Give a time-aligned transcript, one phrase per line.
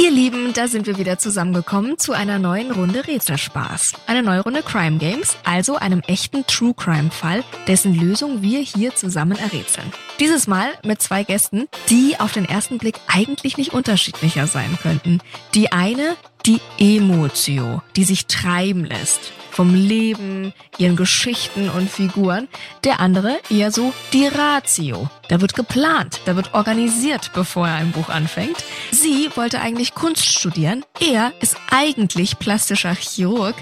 [0.00, 3.94] Ihr Lieben, da sind wir wieder zusammengekommen zu einer neuen Runde Rätselspaß.
[4.06, 8.94] Eine neue Runde Crime Games, also einem echten True Crime Fall, dessen Lösung wir hier
[8.94, 9.92] zusammen errätseln.
[10.20, 15.20] Dieses Mal mit zwei Gästen, die auf den ersten Blick eigentlich nicht unterschiedlicher sein könnten.
[15.54, 22.46] Die eine, die Emotio, die sich treiben lässt vom Leben, ihren Geschichten und Figuren.
[22.84, 25.10] Der andere eher so die Ratio.
[25.28, 28.64] Da wird geplant, da wird organisiert, bevor er ein Buch anfängt.
[28.92, 30.84] Sie wollte eigentlich Kunst studieren.
[31.00, 33.56] Er ist eigentlich plastischer Chirurg.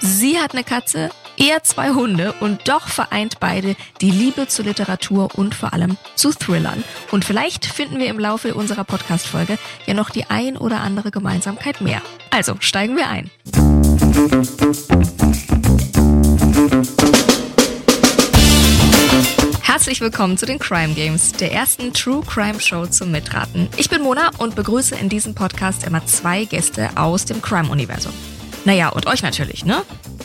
[0.00, 5.30] Sie hat eine Katze, er zwei Hunde und doch vereint beide die Liebe zur Literatur
[5.36, 6.84] und vor allem zu Thrillern.
[7.10, 11.80] Und vielleicht finden wir im Laufe unserer Podcast-Folge ja noch die ein oder andere Gemeinsamkeit
[11.80, 12.02] mehr.
[12.30, 13.30] Also steigen wir ein.
[19.62, 23.68] Herzlich willkommen zu den Crime Games, der ersten True Crime Show zum Mitraten.
[23.76, 28.12] Ich bin Mona und begrüße in diesem Podcast immer zwei Gäste aus dem Crime-Universum.
[28.64, 29.82] Naja, und euch natürlich, ne?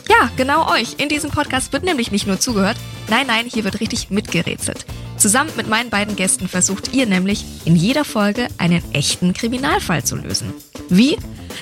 [0.09, 0.95] Ja, genau euch.
[0.97, 2.77] In diesem Podcast wird nämlich nicht nur zugehört,
[3.09, 4.85] nein, nein, hier wird richtig mitgerätselt.
[5.17, 10.15] Zusammen mit meinen beiden Gästen versucht ihr nämlich in jeder Folge einen echten Kriminalfall zu
[10.15, 10.53] lösen.
[10.89, 11.17] Wie?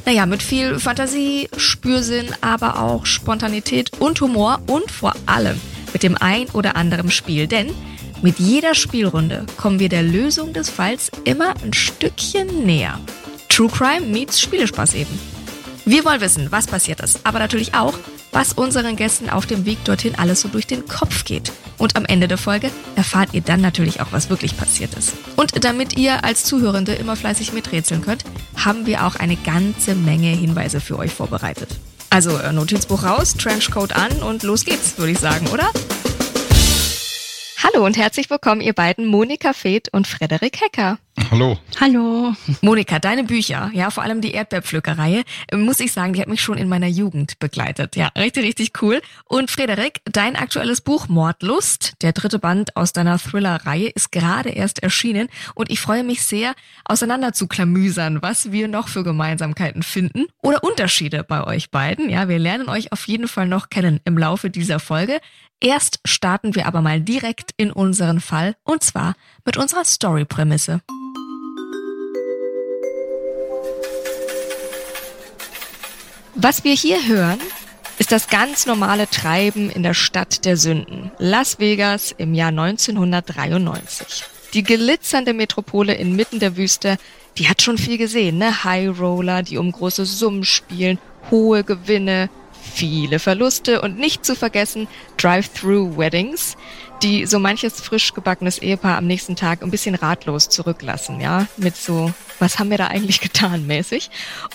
[0.05, 5.59] Naja, mit viel Fantasie, Spürsinn, aber auch Spontanität und Humor und vor allem
[5.93, 7.47] mit dem ein oder anderen Spiel.
[7.47, 7.73] Denn
[8.21, 12.99] mit jeder Spielrunde kommen wir der Lösung des Falls immer ein Stückchen näher.
[13.47, 15.34] True Crime meets Spielespaß eben.
[15.87, 17.93] Wir wollen wissen, was passiert ist, aber natürlich auch,
[18.31, 21.51] was unseren Gästen auf dem Weg dorthin alles so durch den Kopf geht.
[21.77, 25.13] Und am Ende der Folge erfahrt ihr dann natürlich auch, was wirklich passiert ist.
[25.35, 28.23] Und damit ihr als Zuhörende immer fleißig miträtseln könnt,
[28.55, 31.69] haben wir auch eine ganze Menge Hinweise für euch vorbereitet.
[32.09, 35.69] Also äh, Notizbuch raus, Trenchcoat an und los geht's, würde ich sagen, oder?
[37.63, 40.99] Hallo und herzlich willkommen, ihr beiden Monika Feeth und Frederik Hecker.
[41.31, 41.57] Hallo.
[41.79, 42.33] Hallo.
[42.61, 46.57] Monika, deine Bücher, ja, vor allem die Erdbeerpflückerreihe, muss ich sagen, die hat mich schon
[46.57, 47.95] in meiner Jugend begleitet.
[47.95, 49.01] Ja, richtig, richtig cool.
[49.23, 54.83] Und Frederik, dein aktuelles Buch Mordlust, der dritte Band aus deiner Thriller-Reihe, ist gerade erst
[54.83, 60.25] erschienen und ich freue mich sehr, auseinander zu klamüsern, was wir noch für Gemeinsamkeiten finden
[60.43, 62.09] oder Unterschiede bei euch beiden.
[62.09, 65.19] Ja, wir lernen euch auf jeden Fall noch kennen im Laufe dieser Folge.
[65.61, 70.81] Erst starten wir aber mal direkt in unseren Fall und zwar mit unserer Story-Prämisse.
[76.35, 77.39] Was wir hier hören,
[77.97, 84.25] ist das ganz normale Treiben in der Stadt der Sünden, Las Vegas im Jahr 1993.
[84.53, 86.97] Die glitzernde Metropole inmitten der Wüste,
[87.37, 88.65] die hat schon viel gesehen, ne?
[88.65, 90.99] High Roller, die um große Summen spielen,
[91.31, 92.29] hohe Gewinne,
[92.73, 94.87] viele Verluste und nicht zu vergessen
[95.17, 96.57] Drive-Through-Weddings,
[97.03, 101.75] die so manches frisch gebackenes Ehepaar am nächsten Tag ein bisschen ratlos zurücklassen, ja, mit
[101.75, 104.09] so, was haben wir da eigentlich getan mäßig.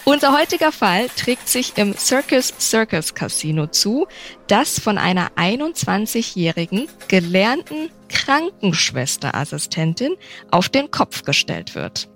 [0.05, 4.07] Unser heutiger Fall trägt sich im Circus Circus Casino zu,
[4.47, 10.15] das von einer 21-jährigen gelernten Krankenschwesterassistentin
[10.51, 12.11] auf den Kopf gestellt wird.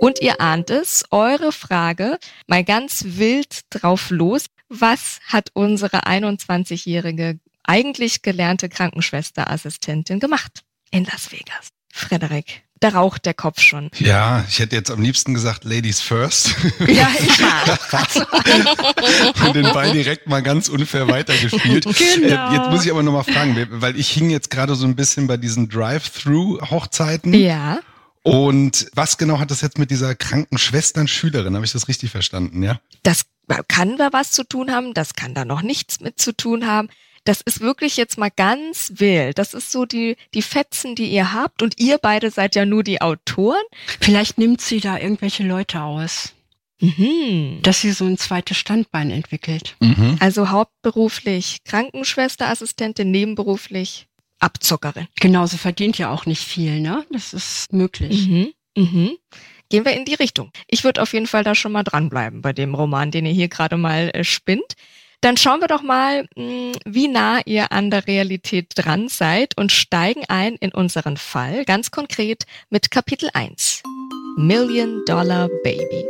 [0.00, 4.46] Und ihr ahnt es, eure Frage mal ganz wild drauf los.
[4.70, 11.68] Was hat unsere 21-jährige eigentlich gelernte Krankenschwesterassistentin gemacht in Las Vegas?
[11.92, 13.90] Frederik, da raucht der Kopf schon.
[13.98, 16.54] Ja, ich hätte jetzt am liebsten gesagt Ladies first.
[16.86, 19.44] Ja, ich auch.
[19.46, 21.84] Und den Ball direkt mal ganz unfair weitergespielt.
[22.14, 22.52] Genau.
[22.52, 25.26] Äh, jetzt muss ich aber nochmal fragen, weil ich hing jetzt gerade so ein bisschen
[25.26, 27.34] bei diesen Drive-Through-Hochzeiten.
[27.34, 27.80] Ja.
[28.22, 31.54] Und was genau hat das jetzt mit dieser kranken Schwestern-Schülerin?
[31.54, 32.80] Habe ich das richtig verstanden, ja?
[33.02, 33.24] Das
[33.68, 36.88] kann da was zu tun haben, das kann da noch nichts mit zu tun haben.
[37.24, 39.38] Das ist wirklich jetzt mal ganz wild.
[39.38, 41.62] Das ist so die, die Fetzen, die ihr habt.
[41.62, 43.62] Und ihr beide seid ja nur die Autoren.
[44.00, 46.32] Vielleicht nimmt sie da irgendwelche Leute aus,
[46.80, 47.58] Mhm.
[47.62, 49.76] dass sie so ein zweites Standbein entwickelt.
[49.80, 50.16] Mhm.
[50.18, 54.06] Also hauptberuflich Krankenschwesterassistentin, nebenberuflich
[54.40, 55.06] Abzockerin.
[55.20, 57.04] Genau, sie verdient ja auch nicht viel, ne?
[57.10, 58.26] Das ist möglich.
[58.26, 58.52] Mhm.
[58.76, 59.16] Mhm.
[59.68, 60.50] Gehen wir in die Richtung.
[60.66, 63.48] Ich würde auf jeden Fall da schon mal dranbleiben bei dem Roman, den ihr hier
[63.48, 64.74] gerade mal äh, spinnt.
[65.20, 69.70] Dann schauen wir doch mal, mh, wie nah ihr an der Realität dran seid und
[69.70, 73.82] steigen ein in unseren Fall, ganz konkret mit Kapitel 1.
[74.38, 76.06] Million Dollar Baby.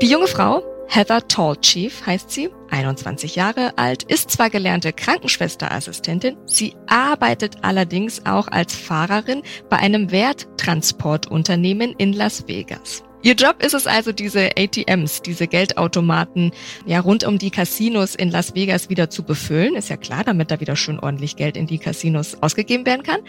[0.00, 6.74] Die junge Frau, Heather Tallchief heißt sie, 21 Jahre alt, ist zwar gelernte Krankenschwesterassistentin, sie
[6.86, 13.02] arbeitet allerdings auch als Fahrerin bei einem Werttransportunternehmen in Las Vegas.
[13.24, 16.52] Ihr Job ist es also, diese ATMs, diese Geldautomaten,
[16.84, 19.76] ja, rund um die Casinos in Las Vegas wieder zu befüllen.
[19.76, 23.20] Ist ja klar, damit da wieder schön ordentlich Geld in die Casinos ausgegeben werden kann.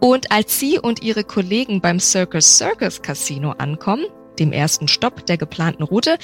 [0.00, 4.06] Und als Sie und Ihre Kollegen beim Circus Circus Casino ankommen,
[4.38, 6.18] dem ersten Stopp der geplanten Route,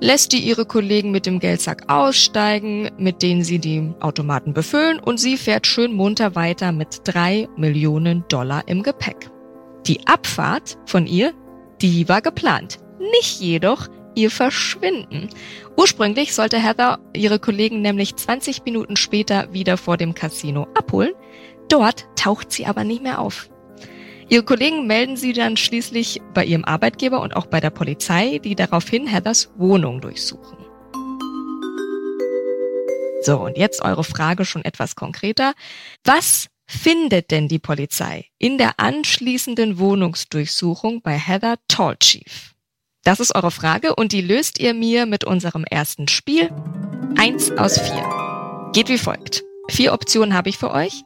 [0.00, 5.18] lässt die ihre Kollegen mit dem Geldsack aussteigen, mit denen sie die Automaten befüllen und
[5.18, 9.30] sie fährt schön munter weiter mit drei Millionen Dollar im Gepäck.
[9.86, 11.32] Die Abfahrt von ihr
[11.80, 12.78] die war geplant.
[12.98, 15.28] Nicht jedoch ihr Verschwinden.
[15.76, 21.12] Ursprünglich sollte Heather ihre Kollegen nämlich 20 Minuten später wieder vor dem Casino abholen.
[21.68, 23.49] Dort taucht sie aber nicht mehr auf.
[24.30, 28.54] Ihre Kollegen melden sie dann schließlich bei ihrem Arbeitgeber und auch bei der Polizei, die
[28.54, 30.56] daraufhin Heathers Wohnung durchsuchen.
[33.22, 35.52] So, und jetzt eure Frage schon etwas konkreter.
[36.04, 42.54] Was findet denn die Polizei in der anschließenden Wohnungsdurchsuchung bei Heather Tallchief?
[43.02, 46.50] Das ist eure Frage und die löst ihr mir mit unserem ersten Spiel.
[47.18, 48.70] Eins aus vier.
[48.72, 49.42] Geht wie folgt.
[49.68, 51.02] Vier Optionen habe ich für euch.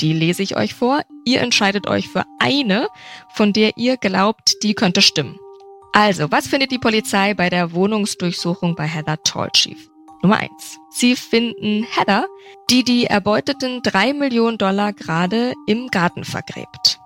[0.00, 1.02] Die lese ich euch vor.
[1.24, 2.88] Ihr entscheidet euch für eine,
[3.34, 5.38] von der ihr glaubt, die könnte stimmen.
[5.92, 9.88] Also, was findet die Polizei bei der Wohnungsdurchsuchung bei Heather Tallchief?
[10.22, 10.78] Nummer eins.
[10.90, 12.26] Sie finden Heather,
[12.70, 16.98] die die erbeuteten drei Millionen Dollar gerade im Garten vergräbt.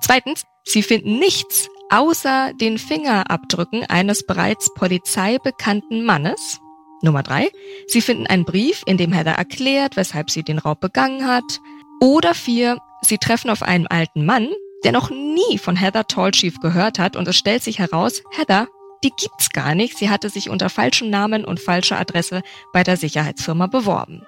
[0.00, 0.44] Zweitens.
[0.64, 6.60] Sie finden nichts außer den Fingerabdrücken eines bereits polizeibekannten Mannes.
[7.02, 7.50] Nummer drei.
[7.88, 11.60] Sie finden einen Brief, in dem Heather erklärt, weshalb sie den Raub begangen hat.
[12.00, 12.78] Oder vier.
[13.02, 14.48] Sie treffen auf einen alten Mann,
[14.84, 18.68] der noch nie von Heather Tallchief gehört hat und es stellt sich heraus, Heather
[19.02, 19.96] die gibt's gar nicht.
[19.98, 22.42] Sie hatte sich unter falschem Namen und falscher Adresse
[22.72, 24.26] bei der Sicherheitsfirma beworben.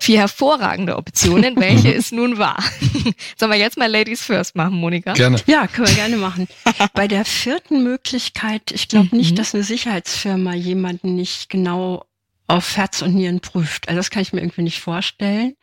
[0.00, 2.62] Vier hervorragende Optionen, welche ist nun wahr?
[3.36, 5.14] Sollen wir jetzt mal Ladies First machen, Monika?
[5.14, 5.40] Gerne.
[5.46, 6.46] Ja, können wir gerne machen.
[6.94, 9.18] Bei der vierten Möglichkeit, ich glaube mhm.
[9.18, 12.04] nicht, dass eine Sicherheitsfirma jemanden nicht genau
[12.48, 13.88] auf Herz und Nieren prüft.
[13.88, 15.56] Also das kann ich mir irgendwie nicht vorstellen.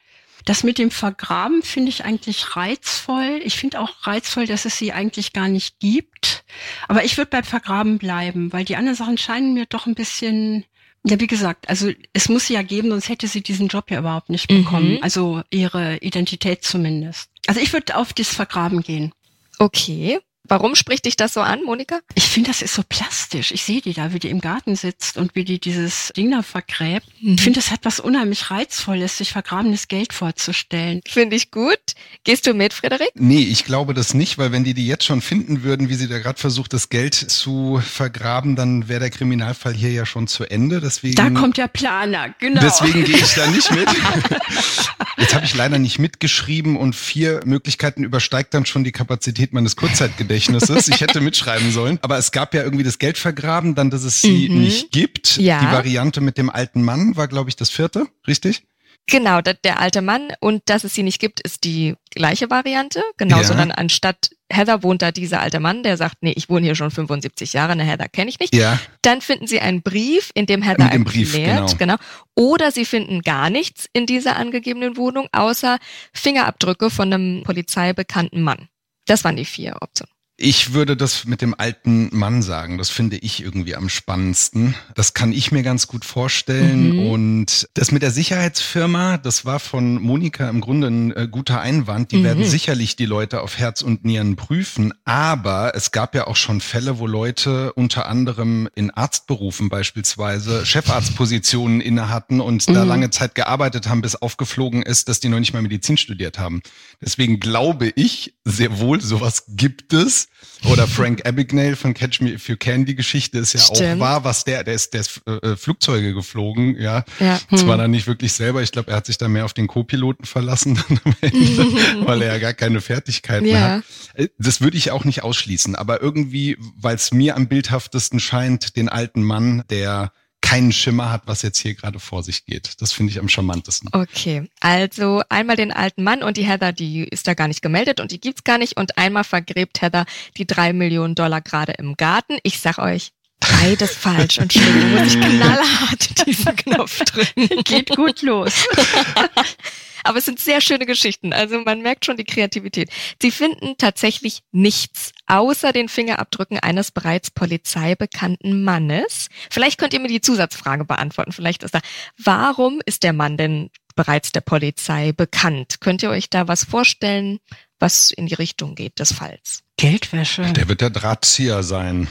[0.45, 3.41] Das mit dem Vergraben finde ich eigentlich reizvoll.
[3.43, 6.43] Ich finde auch reizvoll, dass es sie eigentlich gar nicht gibt.
[6.87, 10.65] Aber ich würde beim Vergraben bleiben, weil die anderen Sachen scheinen mir doch ein bisschen,
[11.03, 13.99] ja, wie gesagt, also es muss sie ja geben, sonst hätte sie diesen Job ja
[13.99, 14.93] überhaupt nicht bekommen.
[14.93, 15.03] Mhm.
[15.03, 17.29] Also ihre Identität zumindest.
[17.47, 19.13] Also ich würde auf das Vergraben gehen.
[19.59, 20.19] Okay.
[20.47, 21.99] Warum spricht dich das so an, Monika?
[22.15, 23.51] Ich finde, das ist so plastisch.
[23.51, 26.41] Ich sehe die da, wie die im Garten sitzt und wie die dieses Ding da
[26.41, 27.07] vergräbt.
[27.21, 27.35] Mhm.
[27.35, 31.01] Ich finde, das hat was unheimlich Reizvolles, sich vergrabenes Geld vorzustellen.
[31.07, 31.79] Finde ich gut.
[32.23, 33.11] Gehst du mit, Frederik?
[33.13, 36.07] Nee, ich glaube das nicht, weil wenn die die jetzt schon finden würden, wie sie
[36.07, 40.43] da gerade versucht, das Geld zu vergraben, dann wäre der Kriminalfall hier ja schon zu
[40.45, 40.81] Ende.
[40.81, 42.61] Deswegen, da kommt der Planer, genau.
[42.61, 43.87] Deswegen gehe ich da nicht mit.
[45.21, 49.75] Jetzt habe ich leider nicht mitgeschrieben und vier Möglichkeiten übersteigt dann schon die Kapazität meines
[49.75, 50.87] Kurzzeitgedächtnisses.
[50.87, 51.99] Ich hätte mitschreiben sollen.
[52.01, 54.61] Aber es gab ja irgendwie das Geld vergraben, dann, dass es sie mhm.
[54.61, 55.37] nicht gibt.
[55.37, 55.59] Ja.
[55.59, 58.63] Die Variante mit dem alten Mann war, glaube ich, das vierte, richtig?
[59.07, 63.03] Genau, der alte Mann und dass es sie nicht gibt, ist die gleiche Variante.
[63.17, 63.43] Genau, ja.
[63.43, 66.91] sondern anstatt Heather wohnt da dieser alte Mann, der sagt, nee, ich wohne hier schon
[66.91, 68.55] 75 Jahre, eine Heather kenne ich nicht.
[68.55, 68.79] Ja.
[69.01, 71.65] Dann finden sie einen Brief, in dem Heather erklärt, Brief, genau.
[71.77, 71.95] genau.
[72.35, 75.77] Oder sie finden gar nichts in dieser angegebenen Wohnung, außer
[76.13, 78.67] Fingerabdrücke von einem polizeibekannten Mann.
[79.05, 80.13] Das waren die vier Optionen.
[80.43, 82.79] Ich würde das mit dem alten Mann sagen.
[82.79, 84.73] Das finde ich irgendwie am spannendsten.
[84.95, 86.93] Das kann ich mir ganz gut vorstellen.
[86.93, 87.07] Mhm.
[87.11, 92.11] Und das mit der Sicherheitsfirma, das war von Monika im Grunde ein äh, guter Einwand.
[92.11, 92.23] Die mhm.
[92.23, 94.93] werden sicherlich die Leute auf Herz und Nieren prüfen.
[95.05, 101.81] Aber es gab ja auch schon Fälle, wo Leute unter anderem in Arztberufen beispielsweise Chefarztpositionen
[101.81, 102.73] inne hatten und mhm.
[102.73, 106.39] da lange Zeit gearbeitet haben, bis aufgeflogen ist, dass die noch nicht mal Medizin studiert
[106.39, 106.63] haben.
[106.99, 110.30] Deswegen glaube ich, sehr wohl sowas gibt es.
[110.69, 113.95] Oder Frank Abagnale von Catch Me If You Can, die Geschichte ist ja Stimmt.
[113.95, 117.03] auch wahr, was der, der ist, der ist äh, Flugzeuge geflogen, ja.
[117.19, 117.39] ja.
[117.49, 117.57] Hm.
[117.57, 120.25] Zwar dann nicht wirklich selber, ich glaube, er hat sich da mehr auf den Co-Piloten
[120.25, 120.79] verlassen,
[121.21, 121.65] Ende,
[122.05, 123.53] weil er ja gar keine Fertigkeit ja.
[123.53, 123.83] mehr hat.
[124.13, 128.75] Äh, das würde ich auch nicht ausschließen, aber irgendwie, weil es mir am bildhaftesten scheint,
[128.75, 130.11] den alten Mann, der
[130.41, 132.81] keinen Schimmer hat, was jetzt hier gerade vor sich geht.
[132.81, 133.89] Das finde ich am charmantesten.
[133.93, 137.99] Okay, also einmal den alten Mann und die Heather, die ist da gar nicht gemeldet
[137.99, 138.77] und die gibt's gar nicht.
[138.77, 140.05] Und einmal vergräbt Heather
[140.37, 142.37] die drei Millionen Dollar gerade im Garten.
[142.43, 144.39] Ich sag euch, beides falsch.
[144.39, 147.63] Und schon muss ich knallhart diesen Knopf drücken.
[147.63, 148.53] Geht gut los.
[150.03, 151.33] Aber es sind sehr schöne Geschichten.
[151.33, 152.89] Also man merkt schon die Kreativität.
[153.21, 159.29] Sie finden tatsächlich nichts außer den Fingerabdrücken eines bereits polizeibekannten Mannes.
[159.49, 161.31] Vielleicht könnt ihr mir die Zusatzfrage beantworten.
[161.31, 161.79] Vielleicht ist da,
[162.17, 165.81] warum ist der Mann denn bereits der Polizei bekannt?
[165.81, 167.39] Könnt ihr euch da was vorstellen,
[167.79, 169.63] was in die Richtung geht des Falls?
[169.77, 170.43] Geldwäsche.
[170.53, 172.07] Der wird der Drahtzieher sein.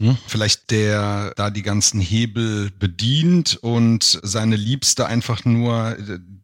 [0.00, 0.16] Hm?
[0.26, 5.96] Vielleicht der da die ganzen Hebel bedient und seine Liebste einfach nur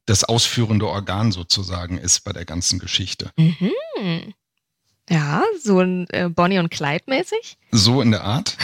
[0.05, 3.31] das ausführende Organ sozusagen ist bei der ganzen Geschichte.
[3.37, 4.35] Mhm.
[5.09, 7.57] Ja, so ein äh, Bonnie und Clyde mäßig.
[7.73, 8.57] So in der Art.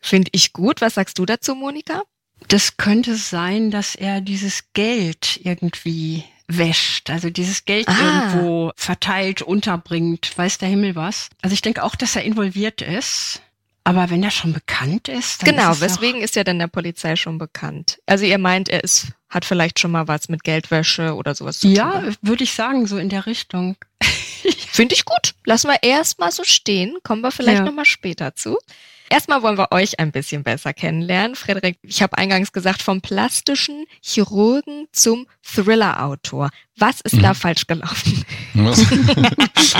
[0.00, 0.80] Finde ich gut.
[0.80, 2.02] Was sagst du dazu, Monika?
[2.48, 7.94] Das könnte sein, dass er dieses Geld irgendwie wäscht, also dieses Geld ah.
[8.00, 11.28] irgendwo verteilt, unterbringt, weiß der Himmel was.
[11.42, 13.42] Also ich denke auch, dass er involviert ist.
[13.84, 15.72] Aber wenn er schon bekannt ist, dann genau.
[15.72, 17.98] Ist weswegen ist er denn der Polizei schon bekannt?
[18.06, 21.68] Also ihr meint, er ist hat vielleicht schon mal was mit Geldwäsche oder sowas zu
[21.68, 21.76] tun.
[21.76, 23.76] Ja, würde ich sagen, so in der Richtung.
[24.72, 25.34] Finde ich gut.
[25.44, 26.96] Lassen wir erstmal so stehen.
[27.04, 27.64] Kommen wir vielleicht ja.
[27.64, 28.58] nochmal später zu.
[29.12, 31.34] Erstmal wollen wir euch ein bisschen besser kennenlernen.
[31.34, 36.50] Frederik, ich habe eingangs gesagt, vom plastischen Chirurgen zum Thriller-Autor.
[36.76, 37.22] Was ist mhm.
[37.22, 38.24] da falsch gelaufen?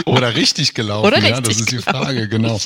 [0.04, 2.60] Oder richtig gelaufen, Oder richtig ja, das ist die Frage, genau.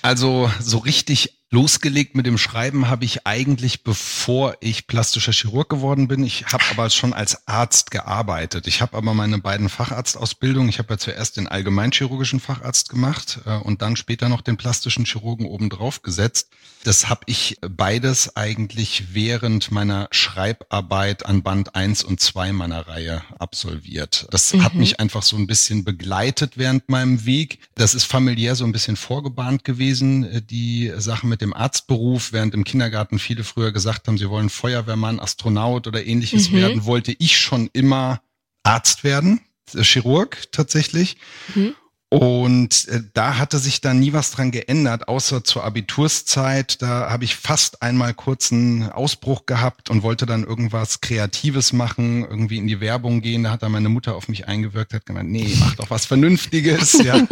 [0.00, 6.08] Also so richtig Losgelegt mit dem Schreiben habe ich eigentlich, bevor ich plastischer Chirurg geworden
[6.08, 6.24] bin.
[6.24, 8.66] Ich habe aber schon als Arzt gearbeitet.
[8.66, 10.70] Ich habe aber meine beiden Facharztausbildungen.
[10.70, 15.04] Ich habe ja zuerst den allgemeinchirurgischen Facharzt gemacht äh, und dann später noch den plastischen
[15.04, 16.48] Chirurgen obendrauf gesetzt.
[16.84, 23.22] Das habe ich beides eigentlich während meiner Schreibarbeit an Band 1 und 2 meiner Reihe
[23.38, 24.26] absolviert.
[24.30, 24.64] Das mhm.
[24.64, 27.58] hat mich einfach so ein bisschen begleitet während meinem Weg.
[27.74, 32.54] Das ist familiär so ein bisschen vorgebahnt gewesen, äh, die Sache mit dem Arztberuf, während
[32.54, 36.56] im Kindergarten viele früher gesagt haben, sie wollen Feuerwehrmann, Astronaut oder ähnliches mhm.
[36.56, 38.22] werden, wollte ich schon immer
[38.62, 39.40] Arzt werden,
[39.74, 41.16] äh, Chirurg tatsächlich.
[41.54, 41.74] Mhm.
[42.12, 46.82] Und äh, da hatte sich dann nie was dran geändert, außer zur Abiturszeit.
[46.82, 52.22] Da habe ich fast einmal kurz einen Ausbruch gehabt und wollte dann irgendwas Kreatives machen,
[52.28, 53.44] irgendwie in die Werbung gehen.
[53.44, 56.92] Da hat dann meine Mutter auf mich eingewirkt, hat gemeint, nee, mach doch was Vernünftiges.
[57.02, 57.26] Ja.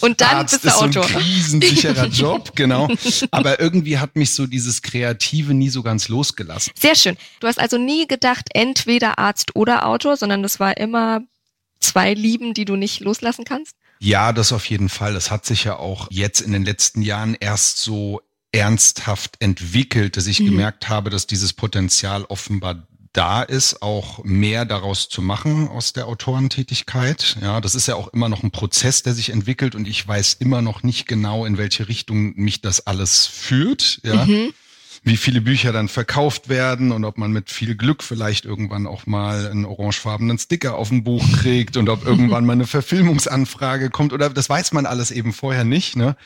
[0.00, 1.04] und dann Arzt bist du Autor.
[1.04, 2.88] Ist so ein krisensicherer Job, genau.
[3.30, 6.72] Aber irgendwie hat mich so dieses Kreative nie so ganz losgelassen.
[6.78, 7.16] Sehr schön.
[7.40, 11.22] Du hast also nie gedacht, entweder Arzt oder Autor, sondern das war immer
[11.80, 13.74] zwei Lieben, die du nicht loslassen kannst?
[13.98, 15.14] Ja, das auf jeden Fall.
[15.14, 18.20] Das hat sich ja auch jetzt in den letzten Jahren erst so
[18.52, 20.46] ernsthaft entwickelt, dass ich mhm.
[20.46, 26.06] gemerkt habe, dass dieses Potenzial offenbar da ist, auch mehr daraus zu machen aus der
[26.06, 27.36] Autorentätigkeit.
[27.40, 30.34] Ja, das ist ja auch immer noch ein Prozess, der sich entwickelt und ich weiß
[30.34, 34.00] immer noch nicht genau, in welche Richtung mich das alles führt.
[34.04, 34.24] Ja.
[34.24, 34.52] Mhm
[35.02, 39.06] wie viele Bücher dann verkauft werden und ob man mit viel Glück vielleicht irgendwann auch
[39.06, 44.12] mal einen orangefarbenen Sticker auf ein Buch kriegt und ob irgendwann mal eine Verfilmungsanfrage kommt
[44.12, 45.96] oder das weiß man alles eben vorher nicht.
[45.96, 46.16] Ne?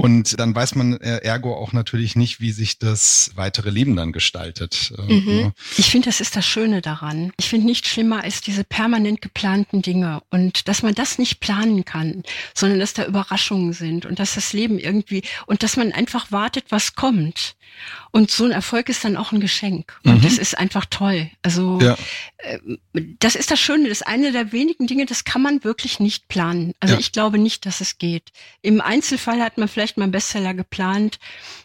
[0.00, 4.12] Und dann weiß man äh, ergo auch natürlich nicht, wie sich das weitere Leben dann
[4.12, 4.92] gestaltet.
[4.96, 5.52] Äh, mhm.
[5.76, 7.32] Ich finde, das ist das Schöne daran.
[7.38, 11.84] Ich finde nicht schlimmer als diese permanent geplanten Dinge und dass man das nicht planen
[11.84, 12.22] kann,
[12.54, 16.64] sondern dass da Überraschungen sind und dass das Leben irgendwie und dass man einfach wartet,
[16.70, 17.56] was kommt.
[18.10, 19.98] Und so ein Erfolg ist dann auch ein Geschenk.
[20.04, 20.22] Und mhm.
[20.22, 21.30] das ist einfach toll.
[21.42, 21.96] Also ja.
[22.38, 22.58] äh,
[23.20, 23.88] das ist das Schöne.
[23.88, 26.72] Das ist eine der wenigen Dinge, das kann man wirklich nicht planen.
[26.80, 27.00] Also ja.
[27.00, 28.32] ich glaube nicht, dass es geht.
[28.62, 31.18] Im Einzelfall hat man vielleicht mal einen Bestseller geplant,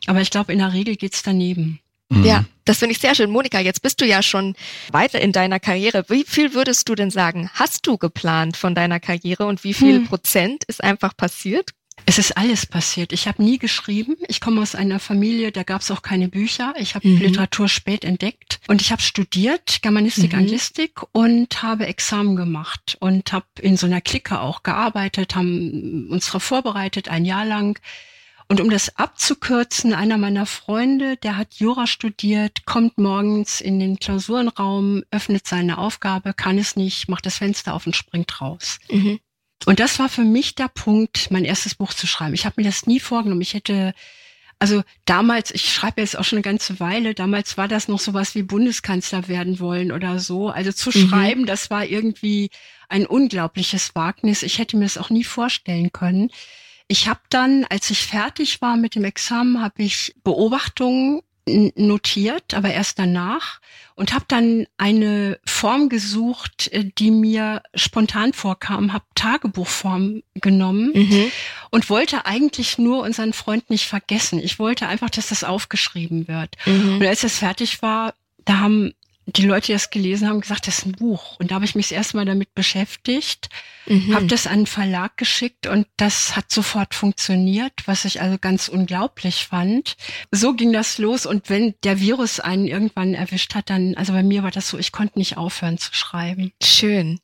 [0.07, 1.79] aber ich glaube, in der Regel geht's daneben.
[2.09, 2.23] Mhm.
[2.23, 3.31] Ja, das finde ich sehr schön.
[3.31, 4.55] Monika, jetzt bist du ja schon
[4.91, 6.05] weiter in deiner Karriere.
[6.07, 9.97] Wie viel würdest du denn sagen, hast du geplant von deiner Karriere und wie viel
[9.97, 10.07] hm.
[10.07, 11.71] Prozent ist einfach passiert?
[12.05, 13.13] Es ist alles passiert.
[13.13, 14.15] Ich habe nie geschrieben.
[14.27, 16.73] Ich komme aus einer Familie, da gab es auch keine Bücher.
[16.77, 17.17] Ich habe mhm.
[17.17, 20.39] Literatur spät entdeckt und ich habe studiert Germanistik, mhm.
[20.39, 26.27] Anglistik und habe Examen gemacht und habe in so einer Clique auch gearbeitet, haben uns
[26.27, 27.79] darauf vorbereitet ein Jahr lang.
[28.47, 33.97] Und um das abzukürzen, einer meiner Freunde, der hat Jura studiert, kommt morgens in den
[33.97, 38.79] Klausurenraum, öffnet seine Aufgabe, kann es nicht, macht das Fenster auf und springt raus.
[38.91, 39.19] Mhm.
[39.65, 42.35] Und das war für mich der Punkt, mein erstes Buch zu schreiben.
[42.35, 43.41] Ich habe mir das nie vorgenommen.
[43.41, 43.95] Ich hätte,
[44.59, 48.35] also damals, ich schreibe jetzt auch schon eine ganze Weile, damals war das noch sowas
[48.35, 50.49] wie Bundeskanzler werden wollen oder so.
[50.49, 51.07] Also zu mhm.
[51.09, 52.51] schreiben, das war irgendwie
[52.89, 54.43] ein unglaubliches Wagnis.
[54.43, 56.29] Ich hätte mir das auch nie vorstellen können.
[56.87, 62.73] Ich habe dann, als ich fertig war mit dem Examen, habe ich Beobachtungen notiert, aber
[62.73, 63.59] erst danach
[63.93, 71.31] und habe dann eine Form gesucht, äh, die mir spontan vorkam, habe Tagebuchform genommen mhm.
[71.69, 74.39] und wollte eigentlich nur unseren Freund nicht vergessen.
[74.39, 76.55] Ich wollte einfach, dass das aufgeschrieben wird.
[76.65, 76.95] Mhm.
[76.95, 78.93] Und als es fertig war, da haben
[79.27, 81.37] die Leute, die das gelesen haben, gesagt, das ist ein Buch.
[81.39, 83.49] Und da habe ich mich erstmal damit beschäftigt,
[83.87, 84.13] mhm.
[84.13, 88.67] habe das an den Verlag geschickt und das hat sofort funktioniert, was ich also ganz
[88.67, 89.97] unglaublich fand.
[90.31, 94.23] So ging das los und wenn der Virus einen irgendwann erwischt hat, dann, also bei
[94.23, 96.51] mir war das so, ich konnte nicht aufhören zu schreiben.
[96.61, 97.19] Schön.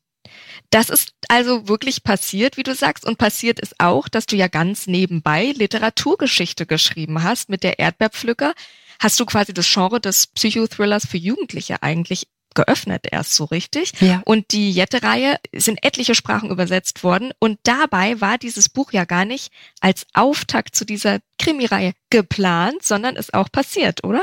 [0.69, 3.05] Das ist also wirklich passiert, wie du sagst.
[3.05, 8.53] Und passiert ist auch, dass du ja ganz nebenbei Literaturgeschichte geschrieben hast mit der Erdbeerpflücker.
[9.01, 13.93] Hast du quasi das Genre des Psychothrillers für Jugendliche eigentlich geöffnet erst so richtig.
[14.01, 14.21] Ja.
[14.25, 17.31] Und die Jette-Reihe sind etliche Sprachen übersetzt worden.
[17.39, 23.15] Und dabei war dieses Buch ja gar nicht als Auftakt zu dieser Krimireihe geplant, sondern
[23.15, 24.21] ist auch passiert, oder?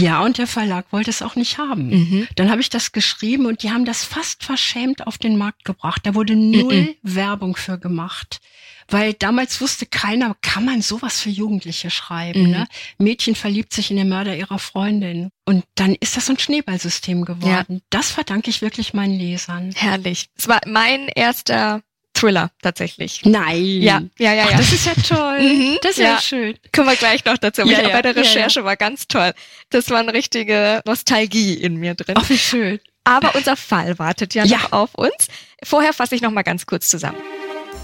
[0.00, 1.88] Ja, und der Verlag wollte es auch nicht haben.
[1.88, 2.28] Mhm.
[2.36, 6.02] Dann habe ich das geschrieben und die haben das fast verschämt auf den Markt gebracht.
[6.04, 6.94] Da wurde null Mhm.
[7.02, 8.40] Werbung für gemacht.
[8.88, 12.44] Weil damals wusste keiner, kann man sowas für Jugendliche schreiben?
[12.44, 12.50] Mhm.
[12.50, 12.66] Ne?
[12.98, 15.30] Mädchen verliebt sich in den Mörder ihrer Freundin.
[15.44, 17.82] Und dann ist das so ein Schneeballsystem geworden.
[17.90, 19.72] Das verdanke ich wirklich meinen Lesern.
[19.74, 20.28] Herrlich.
[20.36, 21.82] Es war mein erster
[22.16, 23.20] Thriller tatsächlich.
[23.24, 23.62] Nein.
[23.82, 24.56] Ja, ja, ja, Ach, ja.
[24.56, 25.40] das ist ja toll.
[25.40, 26.20] Mhm, Das ist ja, ja.
[26.20, 26.58] schön.
[26.74, 27.62] Kommen wir gleich noch dazu.
[27.62, 28.16] Ja, ja, bei der.
[28.16, 29.32] Recherche war ganz toll.
[29.70, 32.14] Das war eine richtige Nostalgie in mir drin.
[32.18, 32.80] Ach, wie schön.
[33.04, 34.56] Aber unser Fall wartet ja, Ja.
[34.58, 35.28] noch auf uns.
[35.62, 37.18] Vorher fasse ich noch mal ganz kurz zusammen.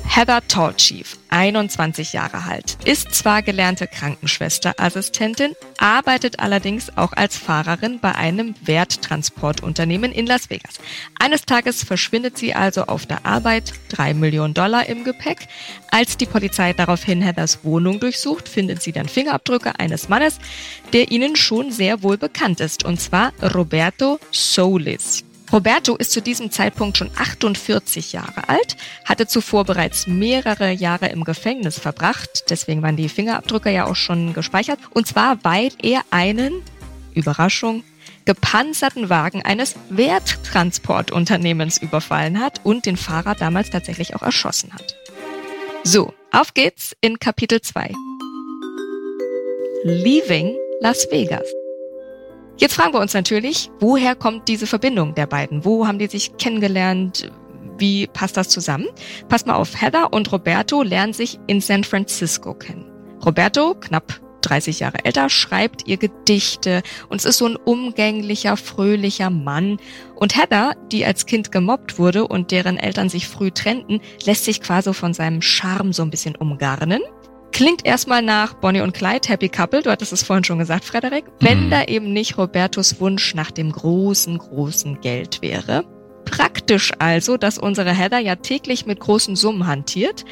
[0.06, 7.98] Heather Tallchief, 21 Jahre alt, ist zwar gelernte Krankenschwester, Assistentin, arbeitet allerdings auch als Fahrerin
[8.00, 10.78] bei einem Werttransportunternehmen in Las Vegas.
[11.18, 15.48] Eines Tages verschwindet sie also auf der Arbeit, drei Millionen Dollar im Gepäck.
[15.90, 20.38] Als die Polizei daraufhin Heathers Wohnung durchsucht, findet sie dann Fingerabdrücke eines Mannes,
[20.92, 25.24] der ihnen schon sehr wohl bekannt ist, und zwar Roberto Solis.
[25.52, 31.24] Roberto ist zu diesem Zeitpunkt schon 48 Jahre alt, hatte zuvor bereits mehrere Jahre im
[31.24, 36.62] Gefängnis verbracht, deswegen waren die Fingerabdrücke ja auch schon gespeichert, und zwar weil er einen,
[37.12, 37.84] Überraschung,
[38.24, 44.96] gepanzerten Wagen eines Werttransportunternehmens überfallen hat und den Fahrer damals tatsächlich auch erschossen hat.
[45.84, 47.92] So, auf geht's in Kapitel 2.
[49.84, 51.61] Leaving Las Vegas.
[52.58, 55.64] Jetzt fragen wir uns natürlich, woher kommt diese Verbindung der beiden?
[55.64, 57.30] Wo haben die sich kennengelernt?
[57.78, 58.86] Wie passt das zusammen?
[59.28, 62.90] Passt mal auf, Heather und Roberto lernen sich in San Francisco kennen.
[63.24, 69.30] Roberto, knapp 30 Jahre älter, schreibt ihr Gedichte und es ist so ein umgänglicher, fröhlicher
[69.30, 69.78] Mann.
[70.16, 74.60] Und Heather, die als Kind gemobbt wurde und deren Eltern sich früh trennten, lässt sich
[74.60, 77.00] quasi von seinem Charme so ein bisschen umgarnen.
[77.52, 81.24] Klingt erstmal nach Bonnie und Clyde, Happy Couple, du hattest es vorhin schon gesagt, Frederik,
[81.40, 81.70] wenn Mhm.
[81.70, 85.84] da eben nicht Robertos Wunsch nach dem großen, großen Geld wäre.
[86.24, 90.24] Praktisch also, dass unsere Heather ja täglich mit großen Summen hantiert.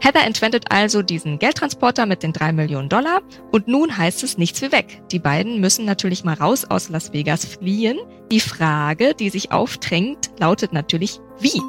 [0.00, 4.60] Heather entwendet also diesen Geldtransporter mit den drei Millionen Dollar und nun heißt es nichts
[4.62, 5.00] wie weg.
[5.12, 7.98] Die beiden müssen natürlich mal raus aus Las Vegas fliehen.
[8.32, 11.60] Die Frage, die sich aufdrängt, lautet natürlich wie.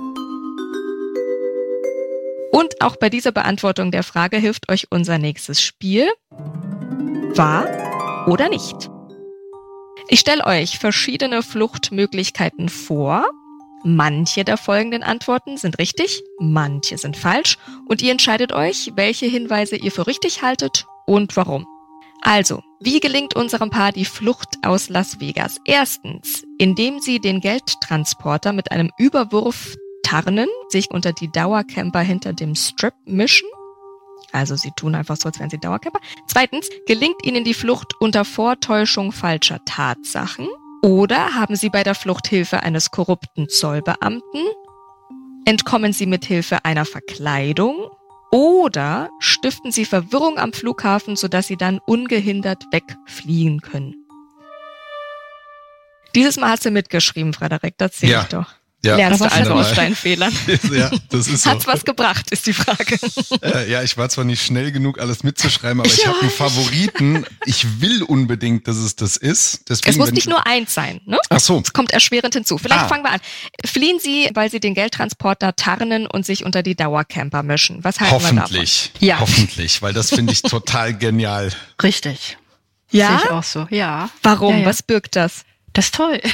[2.55, 6.07] Und auch bei dieser Beantwortung der Frage hilft euch unser nächstes Spiel.
[7.35, 7.67] Wahr
[8.29, 8.89] oder nicht?
[10.07, 13.25] Ich stelle euch verschiedene Fluchtmöglichkeiten vor.
[13.83, 17.57] Manche der folgenden Antworten sind richtig, manche sind falsch
[17.89, 21.67] und ihr entscheidet euch, welche Hinweise ihr für richtig haltet und warum.
[22.21, 25.57] Also, wie gelingt unserem Paar die Flucht aus Las Vegas?
[25.65, 32.55] Erstens, indem sie den Geldtransporter mit einem Überwurf tarnen, sich unter die Dauercamper hinter dem
[32.55, 33.47] Strip mischen.
[34.31, 35.99] Also sie tun einfach so, als wären sie Dauercamper.
[36.27, 40.47] Zweitens, gelingt ihnen die Flucht unter Vortäuschung falscher Tatsachen?
[40.81, 44.41] Oder haben sie bei der Flucht Hilfe eines korrupten Zollbeamten?
[45.45, 47.89] Entkommen sie mit Hilfe einer Verkleidung?
[48.31, 53.95] Oder stiften sie Verwirrung am Flughafen, sodass sie dann ungehindert wegfliehen können?
[56.15, 58.21] Dieses Mal hast du mitgeschrieben, Frederik, das sehe Ja.
[58.21, 58.53] ich doch.
[58.85, 60.31] Ja, Lernst du also aus deinen Fehlern.
[60.71, 61.49] ja, das ist so.
[61.49, 62.97] Hat's was gebracht, ist die Frage.
[63.41, 66.09] Äh, ja, ich war zwar nicht schnell genug, alles mitzuschreiben, aber ich Ja.
[66.09, 67.25] habe einen Favoriten.
[67.45, 69.69] Ich will unbedingt, dass es das ist.
[69.69, 71.17] Deswegen, Es muss nicht ich- nur eins sein, ne?
[71.29, 71.59] Ach so.
[71.59, 72.57] Es kommt erschwerend hinzu.
[72.57, 72.87] Vielleicht Ah.
[72.87, 73.19] fangen wir an.
[73.65, 77.83] Fliehen Sie, weil Sie den Geldtransporter tarnen und sich unter die Dauercamper mischen.
[77.83, 78.91] Was halten Hoffentlich.
[78.99, 79.19] Ja.
[79.19, 81.51] Hoffentlich, weil das finde ich total genial.
[81.81, 82.37] Richtig.
[82.91, 83.17] wir davon?
[83.17, 83.37] Sehe ich Ja?
[83.39, 83.67] auch so.
[83.69, 84.09] Ja.
[84.23, 84.53] Warum?
[84.55, 84.65] Ja, ja.
[84.67, 85.43] Was birgt das?
[85.75, 86.19] Das ist toll.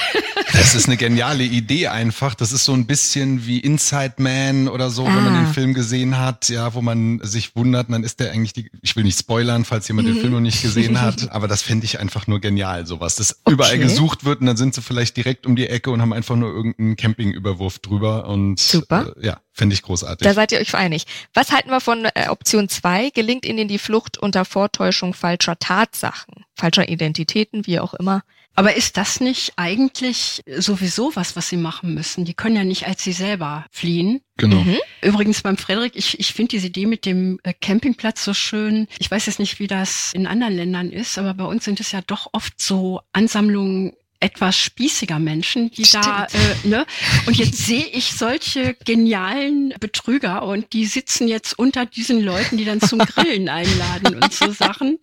[0.54, 2.36] Das ist eine geniale Idee einfach.
[2.36, 5.44] Das ist so ein bisschen wie Inside Man oder so, wenn man Ah.
[5.44, 8.96] den Film gesehen hat, ja, wo man sich wundert, dann ist der eigentlich die, ich
[8.98, 12.00] will nicht spoilern, falls jemand den Film noch nicht gesehen hat, aber das finde ich
[12.00, 13.16] einfach nur genial, sowas.
[13.16, 16.12] Das überall gesucht wird und dann sind sie vielleicht direkt um die Ecke und haben
[16.14, 19.14] einfach nur irgendeinen Campingüberwurf drüber und Super.
[19.22, 20.28] Äh, ja, finde ich großartig.
[20.28, 21.06] Da seid ihr euch einig.
[21.34, 23.12] Was halten wir von äh, Option 2?
[23.12, 28.24] Gelingt Ihnen die Flucht unter Vortäuschung falscher Tatsachen, falscher Identitäten, wie auch immer?
[28.56, 32.26] Aber ist das nicht eigentlich sowieso was, was sie machen müssen?
[32.26, 34.22] Die können ja nicht als sie selber fliehen.
[34.38, 34.62] genau.
[34.62, 34.78] Mhm.
[35.02, 38.88] Übrigens beim Frederik, ich, ich finde diese Idee mit dem äh, Campingplatz so schön.
[39.00, 41.92] Ich weiß jetzt nicht, wie das in anderen Ländern ist, aber bei uns sind es
[41.92, 46.06] ja doch oft so Ansammlungen etwas spießiger Menschen, die Stimmt.
[46.06, 46.86] da, äh, ne?
[47.26, 52.66] Und jetzt sehe ich solche genialen Betrüger und die sitzen jetzt unter diesen Leuten, die
[52.66, 55.00] dann zum Grillen einladen und so Sachen.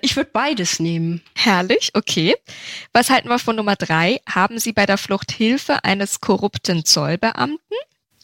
[0.00, 1.22] Ich würde beides nehmen.
[1.34, 2.34] Herrlich, okay.
[2.92, 4.20] Was halten wir von Nummer drei?
[4.28, 7.58] Haben Sie bei der Flucht Hilfe eines korrupten Zollbeamten?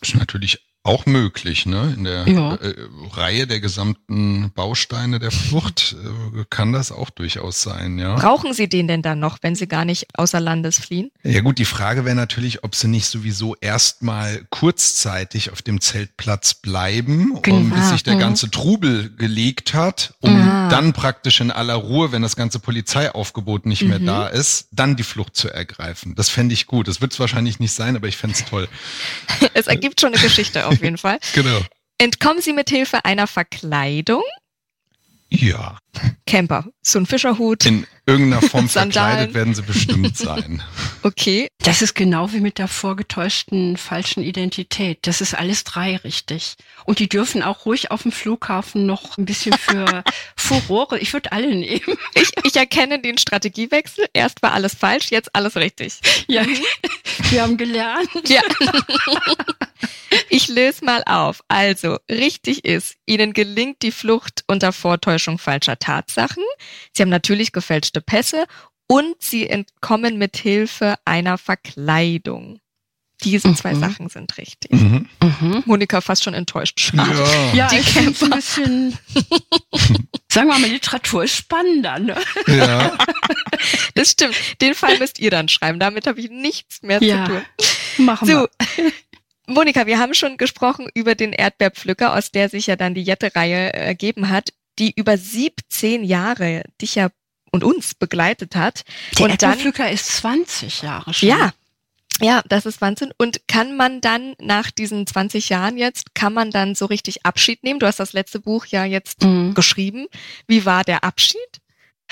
[0.00, 1.94] Das ist natürlich auch möglich, ne?
[1.96, 2.54] In der ja.
[2.56, 2.74] äh,
[3.12, 8.16] Reihe der gesamten Bausteine der Flucht äh, kann das auch durchaus sein, ja.
[8.16, 11.12] Brauchen Sie den denn dann noch, wenn Sie gar nicht außer Landes fliehen?
[11.22, 16.54] Ja gut, die Frage wäre natürlich, ob Sie nicht sowieso erstmal kurzzeitig auf dem Zeltplatz
[16.54, 17.58] bleiben, genau.
[17.58, 18.20] um, bis sich der mhm.
[18.20, 20.68] ganze Trubel gelegt hat, um ah.
[20.68, 23.88] dann praktisch in aller Ruhe, wenn das ganze Polizeiaufgebot nicht mhm.
[23.88, 26.16] mehr da ist, dann die Flucht zu ergreifen.
[26.16, 26.88] Das fände ich gut.
[26.88, 28.68] Das wird es wahrscheinlich nicht sein, aber ich fände es toll.
[29.54, 31.18] es ergibt schon eine Geschichte auf jeden Fall.
[31.34, 31.60] genau.
[31.98, 34.22] Entkommen Sie mit Hilfe einer Verkleidung?
[35.28, 35.78] Ja.
[36.26, 37.64] Camper, so ein Fischerhut.
[37.64, 40.62] In irgendeiner Form verkleidet werden sie bestimmt sein.
[41.04, 41.48] Okay.
[41.58, 45.00] Das ist genau wie mit der vorgetäuschten falschen Identität.
[45.02, 46.54] Das ist alles drei richtig.
[46.84, 50.04] Und die dürfen auch ruhig auf dem Flughafen noch ein bisschen für
[50.36, 51.00] Furore.
[51.00, 51.96] Ich würde alle nehmen.
[52.14, 54.06] Ich, ich erkenne den Strategiewechsel.
[54.12, 55.98] Erst war alles falsch, jetzt alles richtig.
[56.28, 56.44] Ja,
[57.30, 58.08] wir haben gelernt.
[58.28, 58.42] Ja.
[60.28, 61.42] Ich löse mal auf.
[61.48, 66.44] Also, richtig ist, Ihnen gelingt die Flucht unter Vortäuschung falscher Tatsachen.
[66.92, 68.46] Sie haben natürlich gefälschte Pässe
[68.86, 72.58] und Sie entkommen mit Hilfe einer Verkleidung.
[73.24, 73.56] Diese mhm.
[73.56, 74.72] zwei Sachen sind richtig.
[74.72, 75.08] Mhm.
[75.22, 75.62] Mhm.
[75.66, 76.80] Monika fast schon enttäuscht.
[76.80, 77.24] Schade.
[77.52, 78.98] Ja, ja die ich ein bisschen,
[80.28, 81.98] sagen wir mal, Literatur ist spannender.
[81.98, 82.16] Ne?
[82.48, 82.96] Ja.
[83.94, 84.34] Das stimmt.
[84.60, 85.78] Den Fall müsst ihr dann schreiben.
[85.78, 87.26] Damit habe ich nichts mehr ja.
[87.26, 88.06] zu tun.
[88.06, 88.34] Machen so.
[88.34, 88.92] wir.
[89.46, 93.72] Monika, wir haben schon gesprochen über den Erdbeerpflücker, aus der sich ja dann die Jette-Reihe
[93.72, 97.10] äh, ergeben hat, die über 17 Jahre dich ja
[97.52, 98.84] und uns begleitet hat.
[99.18, 101.28] Der und Erdbeerpflücker ist 20 Jahre schon.
[101.28, 101.52] Ja,
[102.20, 103.12] ja, das ist Wahnsinn.
[103.18, 107.64] Und kann man dann nach diesen 20 Jahren jetzt, kann man dann so richtig Abschied
[107.64, 107.80] nehmen?
[107.80, 109.54] Du hast das letzte Buch ja jetzt mhm.
[109.54, 110.06] geschrieben.
[110.46, 111.38] Wie war der Abschied?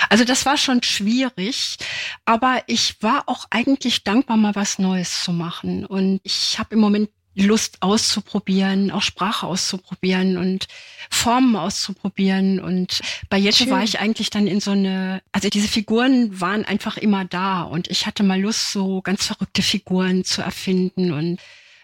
[0.08, 1.76] Also das war schon schwierig,
[2.24, 5.84] aber ich war auch eigentlich dankbar, mal was Neues zu machen.
[5.84, 10.66] Und ich habe im Moment Lust auszuprobieren, auch Sprache auszuprobieren und
[11.10, 12.60] Formen auszuprobieren.
[12.60, 16.96] Und bei Jette war ich eigentlich dann in so eine, also diese Figuren waren einfach
[16.96, 21.38] immer da und ich hatte mal Lust, so ganz verrückte Figuren zu erfinden und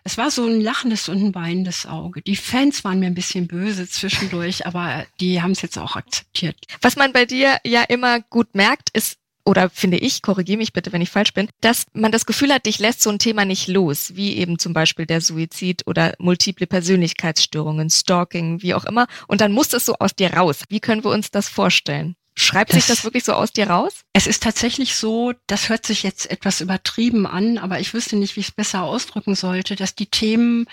[0.06, 2.22] es war so ein lachendes und ein weinendes Auge.
[2.22, 6.56] Die Fans waren mir ein bisschen böse zwischendurch, aber die haben es jetzt auch akzeptiert.
[6.80, 10.92] Was man bei dir ja immer gut merkt, ist oder finde ich, korrigiere mich bitte,
[10.92, 13.68] wenn ich falsch bin, dass man das Gefühl hat, dich lässt so ein Thema nicht
[13.68, 19.06] los, wie eben zum Beispiel der Suizid oder multiple Persönlichkeitsstörungen, Stalking, wie auch immer.
[19.28, 20.64] Und dann muss es so aus dir raus.
[20.68, 22.16] Wie können wir uns das vorstellen?
[22.34, 24.02] Schreibt das, sich das wirklich so aus dir raus?
[24.12, 28.36] Es ist tatsächlich so, das hört sich jetzt etwas übertrieben an, aber ich wüsste nicht,
[28.36, 30.66] wie ich es besser ausdrücken sollte, dass die Themen,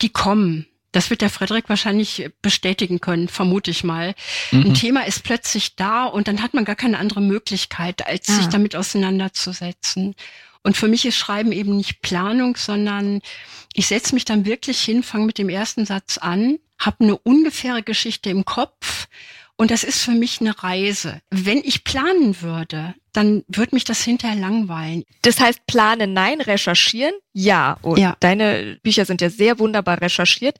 [0.00, 4.14] die kommen, das wird der Frederik wahrscheinlich bestätigen können, vermute ich mal.
[4.50, 4.66] Mhm.
[4.66, 8.34] Ein Thema ist plötzlich da und dann hat man gar keine andere Möglichkeit, als ja.
[8.34, 10.14] sich damit auseinanderzusetzen.
[10.62, 13.22] Und für mich ist Schreiben eben nicht Planung, sondern
[13.72, 17.82] ich setze mich dann wirklich hin, fange mit dem ersten Satz an, habe eine ungefähre
[17.82, 19.08] Geschichte im Kopf
[19.60, 21.20] und das ist für mich eine Reise.
[21.30, 25.04] Wenn ich planen würde, dann würde mich das hinterher langweilen.
[25.22, 27.76] Das heißt, planen nein, recherchieren ja.
[27.82, 28.16] Und ja.
[28.20, 30.56] deine Bücher sind ja sehr wunderbar recherchiert.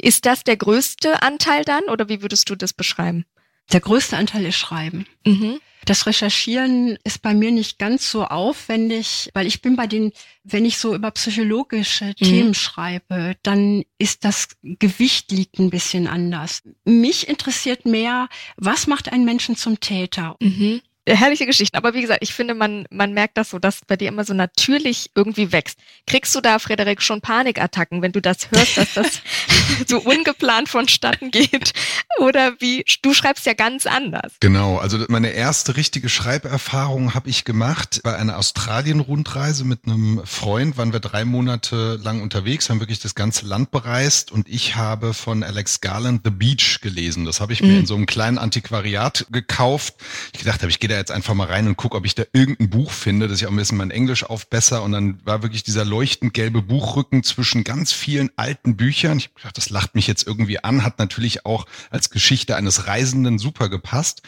[0.00, 3.24] Ist das der größte Anteil dann oder wie würdest du das beschreiben?
[3.72, 5.06] Der größte Anteil ist Schreiben.
[5.24, 5.60] Mhm.
[5.86, 10.12] Das Recherchieren ist bei mir nicht ganz so aufwendig, weil ich bin bei den,
[10.44, 12.14] wenn ich so über psychologische mhm.
[12.24, 16.62] Themen schreibe, dann ist das Gewicht liegt ein bisschen anders.
[16.84, 20.36] Mich interessiert mehr, was macht einen Menschen zum Täter?
[20.40, 20.82] Mhm
[21.16, 21.76] herrliche Geschichten.
[21.76, 24.34] Aber wie gesagt, ich finde, man, man merkt das so, dass bei dir immer so
[24.34, 25.78] natürlich irgendwie wächst.
[26.06, 29.22] Kriegst du da, Frederik, schon Panikattacken, wenn du das hörst, dass das
[29.86, 31.72] so ungeplant vonstatten geht?
[32.18, 34.34] Oder wie, du schreibst ja ganz anders.
[34.40, 40.76] Genau, also meine erste richtige Schreiberfahrung habe ich gemacht bei einer Australien-Rundreise mit einem Freund,
[40.76, 45.14] waren wir drei Monate lang unterwegs, haben wirklich das ganze Land bereist und ich habe
[45.14, 47.24] von Alex Garland The Beach gelesen.
[47.24, 47.80] Das habe ich mir mhm.
[47.80, 49.94] in so einem kleinen Antiquariat gekauft.
[50.32, 52.22] Ich gedacht habe, ich gehe da jetzt einfach mal rein und gucke, ob ich da
[52.32, 54.82] irgendein Buch finde, dass ich auch ein bisschen mein Englisch aufbesser.
[54.82, 59.18] Und dann war wirklich dieser leuchtend gelbe Buchrücken zwischen ganz vielen alten Büchern.
[59.18, 63.38] Ich habe das lacht mich jetzt irgendwie an, hat natürlich auch als Geschichte eines Reisenden
[63.38, 64.22] super gepasst.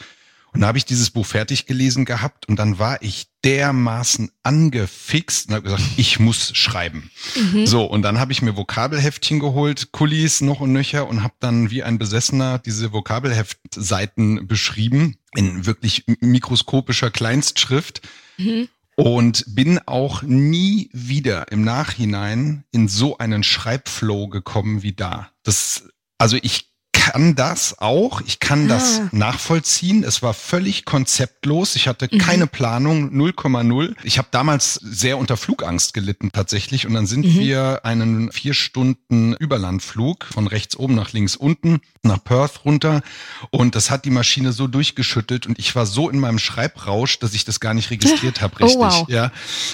[0.53, 5.47] Und da habe ich dieses Buch fertig gelesen gehabt und dann war ich dermaßen angefixt
[5.47, 7.09] und habe gesagt, ich muss schreiben.
[7.35, 7.65] Mhm.
[7.65, 11.71] So, und dann habe ich mir Vokabelheftchen geholt, Kulis noch und nöcher und habe dann
[11.71, 18.01] wie ein Besessener diese Vokabelheftseiten beschrieben in wirklich mikroskopischer Kleinstschrift.
[18.37, 18.69] Mhm.
[18.95, 25.31] Und bin auch nie wieder im Nachhinein in so einen Schreibflow gekommen wie da.
[25.41, 25.89] Das,
[26.19, 26.72] also ich
[27.05, 29.09] kann das auch, ich kann das ah.
[29.11, 30.05] nachvollziehen.
[30.05, 31.75] Es war völlig konzeptlos.
[31.75, 32.17] Ich hatte mhm.
[32.17, 33.93] keine Planung, 0,0.
[34.03, 36.87] Ich habe damals sehr unter Flugangst gelitten tatsächlich.
[36.87, 37.39] Und dann sind mhm.
[37.39, 43.01] wir einen vier Stunden Überlandflug von rechts oben nach links unten nach Perth runter.
[43.49, 47.33] Und das hat die Maschine so durchgeschüttelt und ich war so in meinem Schreibrausch, dass
[47.33, 48.81] ich das gar nicht registriert habe, oh, richtig.
[48.81, 49.09] Oh, wow.
[49.09, 49.31] Ja,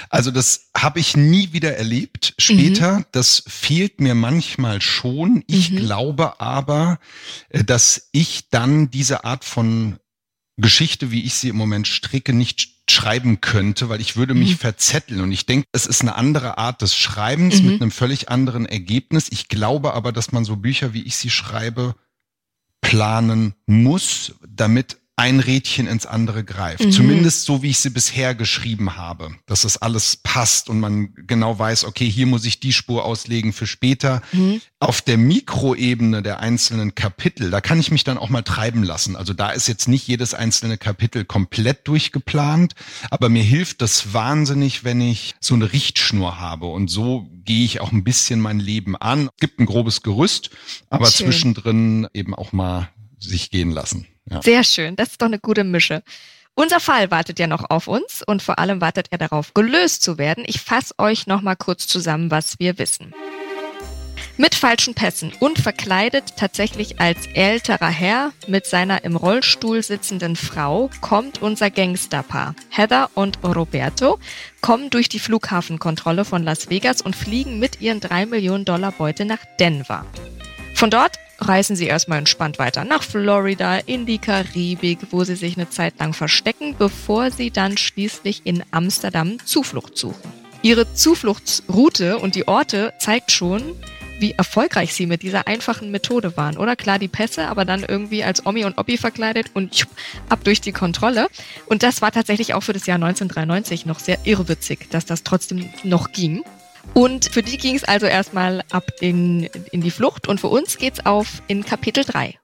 [0.09, 2.33] also das habe ich nie wieder erlebt.
[2.37, 3.05] Später, mhm.
[3.11, 5.43] das fehlt mir manchmal schon.
[5.47, 5.77] Ich mhm.
[5.77, 6.99] glaube aber,
[7.49, 9.99] dass ich dann diese Art von
[10.58, 14.58] Geschichte, wie ich sie im Moment stricke, nicht schreiben könnte, weil ich würde mich mhm.
[14.58, 15.21] verzetteln.
[15.21, 17.71] Und ich denke, es ist eine andere Art des Schreibens mhm.
[17.71, 19.29] mit einem völlig anderen Ergebnis.
[19.32, 21.95] Ich glaube aber, dass man so Bücher, wie ich sie schreibe,
[22.82, 26.86] planen muss, damit ein Rädchen ins andere greift.
[26.86, 26.91] Mhm.
[26.93, 31.60] Zumindest so, wie ich sie bisher geschrieben habe, dass das alles passt und man genau
[31.60, 34.21] weiß, okay, hier muss ich die Spur auslegen für später.
[34.32, 34.62] Mhm.
[34.79, 39.17] Auf der Mikroebene der einzelnen Kapitel, da kann ich mich dann auch mal treiben lassen.
[39.17, 42.75] Also da ist jetzt nicht jedes einzelne Kapitel komplett durchgeplant,
[43.10, 47.82] aber mir hilft das wahnsinnig, wenn ich so eine Richtschnur habe und so gehe ich
[47.82, 49.29] auch ein bisschen mein Leben an.
[49.34, 50.51] Es gibt ein grobes Gerüst,
[50.89, 51.25] aber Schön.
[51.25, 52.88] zwischendrin eben auch mal
[53.19, 54.08] sich gehen lassen.
[54.29, 54.41] Ja.
[54.41, 56.03] Sehr schön, das ist doch eine gute Mische.
[56.55, 60.17] Unser Fall wartet ja noch auf uns und vor allem wartet er darauf, gelöst zu
[60.17, 60.43] werden.
[60.45, 63.13] Ich fasse euch noch mal kurz zusammen, was wir wissen.
[64.35, 70.89] Mit falschen Pässen und verkleidet tatsächlich als älterer Herr mit seiner im Rollstuhl sitzenden Frau
[71.01, 72.55] kommt unser Gangsterpaar.
[72.69, 74.17] Heather und Roberto
[74.61, 79.25] kommen durch die Flughafenkontrolle von Las Vegas und fliegen mit ihren drei Millionen Dollar Beute
[79.25, 80.05] nach Denver.
[80.73, 85.58] Von dort reisen sie erstmal entspannt weiter nach Florida, in die Karibik, wo sie sich
[85.58, 90.32] eine Zeit lang verstecken, bevor sie dann schließlich in Amsterdam Zuflucht suchen.
[90.62, 93.75] Ihre Zufluchtsroute und die Orte zeigt schon,
[94.19, 96.58] wie erfolgreich sie mit dieser einfachen Methode waren.
[96.58, 99.88] Oder klar die Pässe, aber dann irgendwie als Omi und Oppi verkleidet und
[100.28, 101.28] ab durch die Kontrolle.
[101.67, 105.69] Und das war tatsächlich auch für das Jahr 1993 noch sehr irrwitzig, dass das trotzdem
[105.84, 106.43] noch ging.
[106.93, 110.78] Und für die ging es also erstmal ab in, in die Flucht und für uns
[110.78, 112.36] geht's auf in Kapitel 3.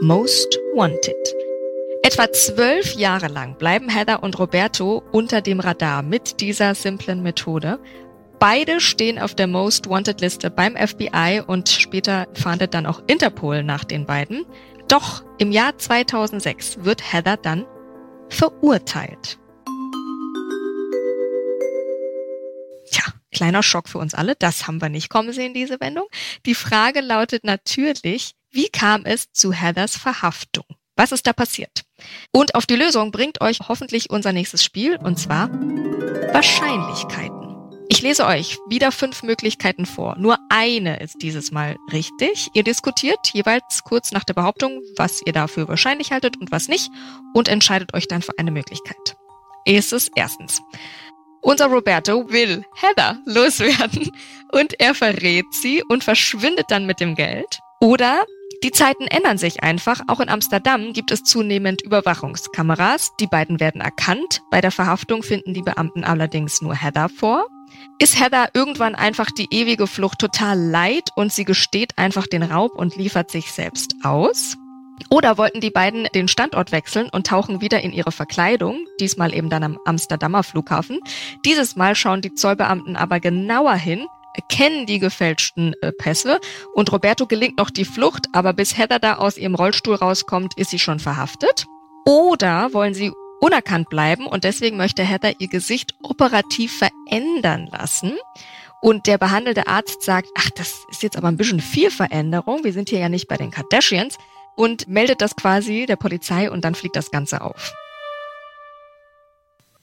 [0.00, 1.34] Most Wanted.
[2.02, 7.80] Etwa zwölf Jahre lang bleiben Heather und Roberto unter dem Radar mit dieser simplen Methode.
[8.38, 13.64] Beide stehen auf der Most Wanted Liste beim FBI und später fahndet dann auch Interpol
[13.64, 14.46] nach den beiden.
[14.86, 17.66] Doch im Jahr 2006 wird Heather dann
[18.28, 19.38] verurteilt.
[23.32, 26.06] Kleiner Schock für uns alle, das haben wir nicht kommen sehen, diese Wendung.
[26.46, 30.64] Die Frage lautet natürlich, wie kam es zu Heathers Verhaftung?
[30.96, 31.84] Was ist da passiert?
[32.32, 35.50] Und auf die Lösung bringt euch hoffentlich unser nächstes Spiel, und zwar
[36.32, 37.38] Wahrscheinlichkeiten.
[37.90, 40.16] Ich lese euch wieder fünf Möglichkeiten vor.
[40.18, 42.48] Nur eine ist dieses Mal richtig.
[42.52, 46.90] Ihr diskutiert jeweils kurz nach der Behauptung, was ihr dafür wahrscheinlich haltet und was nicht,
[47.32, 49.16] und entscheidet euch dann für eine Möglichkeit.
[49.64, 50.60] Erstes, erstens.
[51.40, 54.10] Unser Roberto will Heather loswerden
[54.52, 57.60] und er verrät sie und verschwindet dann mit dem Geld.
[57.80, 58.24] Oder
[58.64, 60.00] die Zeiten ändern sich einfach.
[60.08, 63.12] Auch in Amsterdam gibt es zunehmend Überwachungskameras.
[63.20, 64.42] Die beiden werden erkannt.
[64.50, 67.46] Bei der Verhaftung finden die Beamten allerdings nur Heather vor.
[68.00, 72.72] Ist Heather irgendwann einfach die ewige Flucht total leid und sie gesteht einfach den Raub
[72.74, 74.56] und liefert sich selbst aus?
[75.10, 79.50] Oder wollten die beiden den Standort wechseln und tauchen wieder in ihre Verkleidung, diesmal eben
[79.50, 81.00] dann am Amsterdamer Flughafen.
[81.44, 86.38] Dieses Mal schauen die Zollbeamten aber genauer hin, erkennen die gefälschten äh, Pässe
[86.74, 90.70] und Roberto gelingt noch die Flucht, aber bis Heather da aus ihrem Rollstuhl rauskommt, ist
[90.70, 91.66] sie schon verhaftet.
[92.04, 98.16] Oder wollen sie unerkannt bleiben und deswegen möchte Heather ihr Gesicht operativ verändern lassen.
[98.80, 102.62] Und der behandelte Arzt sagt, ach, das ist jetzt aber ein bisschen viel Veränderung.
[102.62, 104.18] Wir sind hier ja nicht bei den Kardashians
[104.58, 107.72] und meldet das quasi der Polizei und dann fliegt das Ganze auf.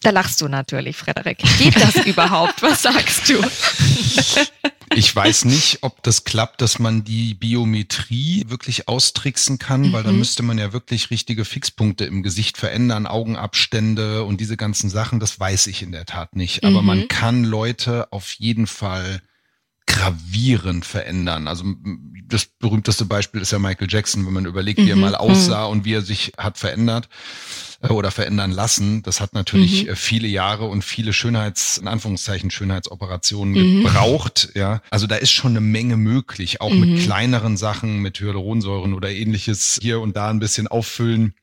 [0.01, 1.39] Da lachst du natürlich, Frederik.
[1.57, 2.61] Geht das überhaupt?
[2.61, 3.41] Was sagst du?
[4.93, 10.07] Ich weiß nicht, ob das klappt, dass man die Biometrie wirklich austricksen kann, weil mhm.
[10.07, 15.21] da müsste man ja wirklich richtige Fixpunkte im Gesicht verändern, Augenabstände und diese ganzen Sachen.
[15.21, 16.65] Das weiß ich in der Tat nicht.
[16.65, 16.87] Aber mhm.
[16.87, 19.21] man kann Leute auf jeden Fall
[19.87, 21.47] gravierend verändern.
[21.47, 21.65] Also
[22.27, 24.85] das berühmteste Beispiel ist ja Michael Jackson, wenn man überlegt, mhm.
[24.85, 25.01] wie er mhm.
[25.01, 25.71] mal aussah mhm.
[25.71, 27.07] und wie er sich hat verändert
[27.89, 29.03] oder verändern lassen.
[29.03, 29.89] Das hat natürlich mhm.
[29.89, 33.83] Äh, viele Jahre und viele Schönheits, in Anführungszeichen Schönheitsoperationen mhm.
[33.83, 34.49] gebraucht.
[34.55, 36.97] Ja, also da ist schon eine Menge möglich, auch mit mhm.
[36.97, 41.33] kleineren Sachen, mit Hyaluronsäuren oder ähnliches hier und da ein bisschen auffüllen.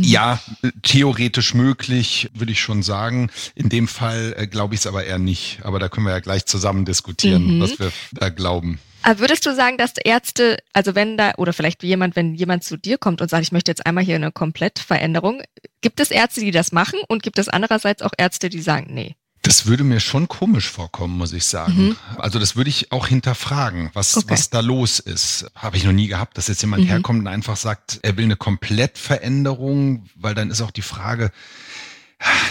[0.00, 0.40] ja,
[0.82, 3.30] theoretisch möglich, würde ich schon sagen.
[3.54, 5.60] In dem Fall äh, glaube ich es aber eher nicht.
[5.62, 7.60] Aber da können wir ja gleich zusammen diskutieren, mhm.
[7.60, 8.78] was wir da glauben.
[9.04, 12.98] Würdest du sagen, dass Ärzte, also wenn da, oder vielleicht jemand, wenn jemand zu dir
[12.98, 15.42] kommt und sagt, ich möchte jetzt einmal hier eine Komplettveränderung,
[15.80, 19.16] gibt es Ärzte, die das machen und gibt es andererseits auch Ärzte, die sagen, nee?
[19.42, 21.88] Das würde mir schon komisch vorkommen, muss ich sagen.
[21.88, 21.96] Mhm.
[22.16, 24.26] Also das würde ich auch hinterfragen, was, okay.
[24.30, 25.46] was da los ist.
[25.54, 26.88] Habe ich noch nie gehabt, dass jetzt jemand mhm.
[26.88, 31.30] herkommt und einfach sagt, er will eine Komplettveränderung, weil dann ist auch die Frage,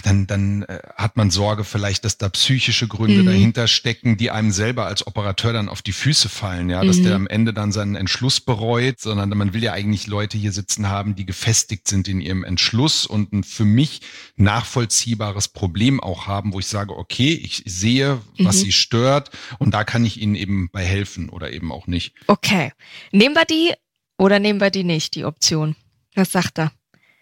[0.04, 3.26] dann, dann äh, hat man Sorge vielleicht, dass da psychische Gründe mhm.
[3.26, 7.04] dahinter stecken, die einem selber als Operateur dann auf die Füße fallen, ja, dass mhm.
[7.04, 10.90] der am Ende dann seinen Entschluss bereut, sondern man will ja eigentlich Leute hier sitzen
[10.90, 14.02] haben, die gefestigt sind in ihrem Entschluss und ein für mich
[14.38, 18.62] nachvollziehbares Problem auch haben, wo ich sage, okay, ich sehe, was mhm.
[18.62, 22.14] sie stört und da kann ich ihnen eben bei helfen oder eben auch nicht.
[22.28, 22.72] Okay.
[23.12, 23.74] Nehmen wir die
[24.18, 25.76] oder nehmen wir die nicht, die Option?
[26.16, 26.72] Was sagt er?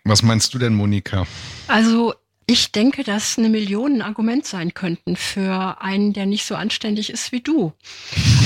[0.03, 1.25] Was meinst du denn, Monika?
[1.67, 2.13] Also
[2.47, 7.09] ich denke, dass eine Million ein Argument sein könnten für einen, der nicht so anständig
[7.09, 7.73] ist wie du.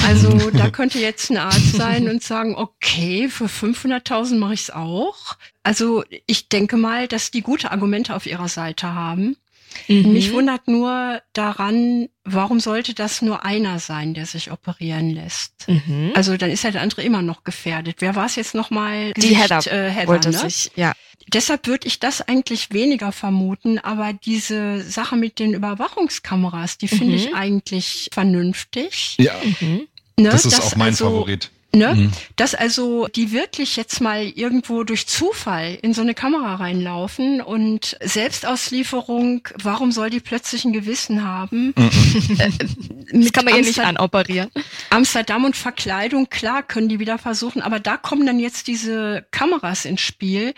[0.08, 4.72] Also da könnte jetzt ein Arzt sein und sagen, okay, für 500.000 mache ich es
[4.72, 5.36] auch.
[5.64, 9.36] Also ich denke mal, dass die gute Argumente auf ihrer Seite haben.
[9.88, 10.14] Mhm.
[10.14, 15.68] Mich wundert nur daran, warum sollte das nur einer sein, der sich operieren lässt?
[15.68, 16.12] Mhm.
[16.16, 17.98] Also dann ist ja der andere immer noch gefährdet.
[18.00, 19.14] Wer war es jetzt nochmal?
[19.14, 20.38] Die Heather, äh, Heather wollte ne?
[20.38, 20.94] sich, ja.
[21.34, 27.14] Deshalb würde ich das eigentlich weniger vermuten, aber diese Sache mit den Überwachungskameras, die finde
[27.14, 27.14] mhm.
[27.14, 29.16] ich eigentlich vernünftig.
[29.18, 29.88] Ja, mhm.
[30.18, 30.30] ne?
[30.30, 31.52] das ist das auch mein also, Favorit.
[31.72, 31.94] Ne?
[31.94, 32.12] Mhm.
[32.36, 37.96] Dass also die wirklich jetzt mal irgendwo durch Zufall in so eine Kamera reinlaufen und
[38.02, 41.76] Selbstauslieferung, warum soll die plötzlich ein Gewissen haben?
[41.78, 42.40] Mhm.
[42.40, 42.50] Äh,
[43.12, 44.50] das kann man ja nicht anoperieren.
[44.90, 49.86] Amsterdam und Verkleidung, klar, können die wieder versuchen, aber da kommen dann jetzt diese Kameras
[49.86, 50.54] ins Spiel.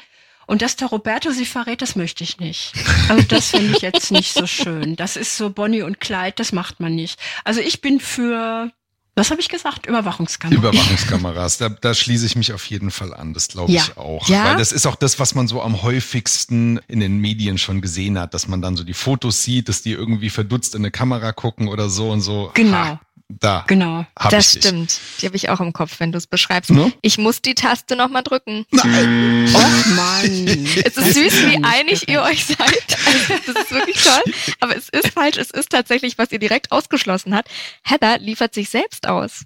[0.52, 2.74] Und dass der Roberto sie verrät, das möchte ich nicht.
[3.08, 4.98] Also das finde ich jetzt nicht so schön.
[4.98, 7.18] Das ist so Bonnie und Clyde, das macht man nicht.
[7.46, 8.70] Also ich bin für
[9.16, 9.86] was habe ich gesagt?
[9.86, 10.58] Überwachungskameras.
[10.58, 13.82] Überwachungskameras, da, da schließe ich mich auf jeden Fall an, das glaube ja.
[13.82, 14.28] ich auch.
[14.28, 14.46] Ja?
[14.46, 18.20] Weil das ist auch das, was man so am häufigsten in den Medien schon gesehen
[18.20, 21.32] hat, dass man dann so die Fotos sieht, dass die irgendwie verdutzt in eine Kamera
[21.32, 22.52] gucken oder so und so.
[22.56, 22.78] Genau.
[22.78, 23.02] Ha,
[23.40, 23.64] da.
[23.68, 24.06] Genau.
[24.30, 25.00] das stimmt.
[25.22, 26.72] Die habe ich auch im Kopf, wenn du es beschreibst.
[26.72, 26.92] Ne?
[27.02, 28.66] Ich muss die Taste nochmal drücken.
[28.72, 29.50] Nein.
[29.54, 30.48] Oh Mann.
[30.86, 32.58] es ist süß, wie einig ihr euch seid.
[33.46, 34.34] das ist wirklich toll.
[34.60, 35.38] Aber es ist falsch.
[35.38, 37.48] Es ist tatsächlich, was ihr direkt ausgeschlossen hat.
[37.84, 39.44] Heather liefert sich selbst aus.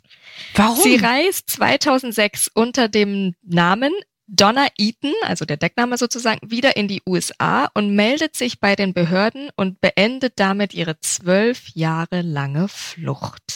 [0.55, 0.81] Warum?
[0.81, 3.91] Sie reist 2006 unter dem Namen
[4.27, 8.93] Donna Eaton, also der Deckname sozusagen, wieder in die USA und meldet sich bei den
[8.93, 13.54] Behörden und beendet damit ihre zwölf Jahre lange Flucht.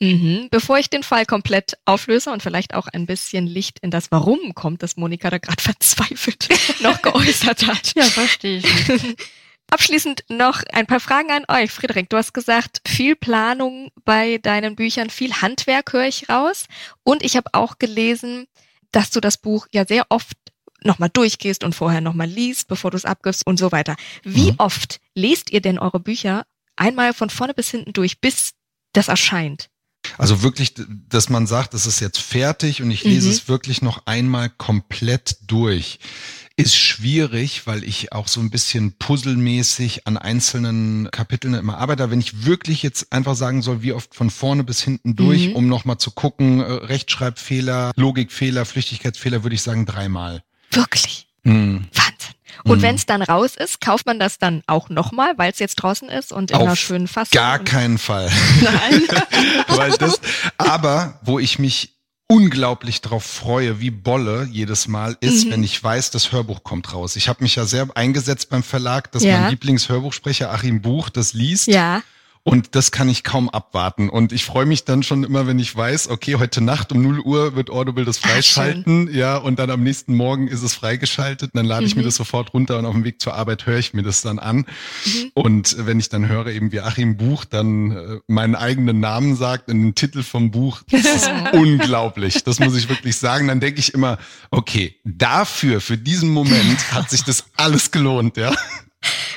[0.00, 0.48] Mhm.
[0.50, 4.54] Bevor ich den Fall komplett auflöse und vielleicht auch ein bisschen Licht in das Warum
[4.54, 6.48] kommt, das Monika da gerade verzweifelt
[6.80, 7.94] noch geäußert hat.
[7.96, 8.66] Ja, verstehe ich.
[9.70, 11.70] Abschließend noch ein paar Fragen an euch.
[11.70, 16.66] Friedrich, du hast gesagt, viel Planung bei deinen Büchern, viel Handwerk höre ich raus.
[17.02, 18.46] Und ich habe auch gelesen,
[18.92, 20.38] dass du das Buch ja sehr oft
[20.82, 23.96] nochmal durchgehst und vorher nochmal liest, bevor du es abgibst und so weiter.
[24.22, 24.58] Wie mhm.
[24.58, 28.52] oft lest ihr denn eure Bücher einmal von vorne bis hinten durch, bis
[28.94, 29.68] das erscheint?
[30.16, 30.74] Also wirklich,
[31.08, 33.32] dass man sagt, es ist jetzt fertig und ich lese mhm.
[33.32, 35.98] es wirklich noch einmal komplett durch
[36.58, 42.10] ist schwierig, weil ich auch so ein bisschen puzzelmäßig an einzelnen Kapiteln immer arbeite.
[42.10, 45.56] Wenn ich wirklich jetzt einfach sagen soll, wie oft von vorne bis hinten durch, mhm.
[45.56, 50.42] um nochmal zu gucken, äh, Rechtschreibfehler, Logikfehler, Flüchtigkeitsfehler, würde ich sagen dreimal.
[50.72, 51.28] Wirklich?
[51.44, 51.86] Mhm.
[51.94, 52.34] Wahnsinn.
[52.64, 52.82] Und mhm.
[52.82, 56.08] wenn es dann raus ist, kauft man das dann auch nochmal, weil es jetzt draußen
[56.08, 57.32] ist und in Auf einer schönen Fassung?
[57.32, 58.30] Gar keinen Fall.
[58.60, 59.02] Nein.
[59.68, 60.20] weil das,
[60.56, 65.52] aber wo ich mich unglaublich drauf freue, wie Bolle jedes Mal ist, mhm.
[65.52, 67.16] wenn ich weiß, das Hörbuch kommt raus.
[67.16, 69.40] Ich habe mich ja sehr eingesetzt beim Verlag, dass ja.
[69.40, 71.68] mein Lieblingshörbuchsprecher Achim Buch das liest.
[71.68, 72.02] Ja.
[72.42, 74.08] Und das kann ich kaum abwarten.
[74.08, 77.20] Und ich freue mich dann schon immer, wenn ich weiß, okay, heute Nacht um 0
[77.20, 79.08] Uhr wird Audible das freischalten.
[79.10, 81.50] Ach, ja, und dann am nächsten Morgen ist es freigeschaltet.
[81.54, 82.00] dann lade ich mhm.
[82.00, 84.38] mir das sofort runter und auf dem Weg zur Arbeit höre ich mir das dann
[84.38, 84.66] an.
[85.04, 85.30] Mhm.
[85.34, 89.68] Und wenn ich dann höre, eben wie Achim Buch dann äh, meinen eigenen Namen sagt
[89.68, 92.44] in den Titel vom Buch, das ist unglaublich.
[92.44, 93.48] Das muss ich wirklich sagen.
[93.48, 94.18] Dann denke ich immer,
[94.50, 98.54] okay, dafür, für diesen Moment hat sich das alles gelohnt, ja.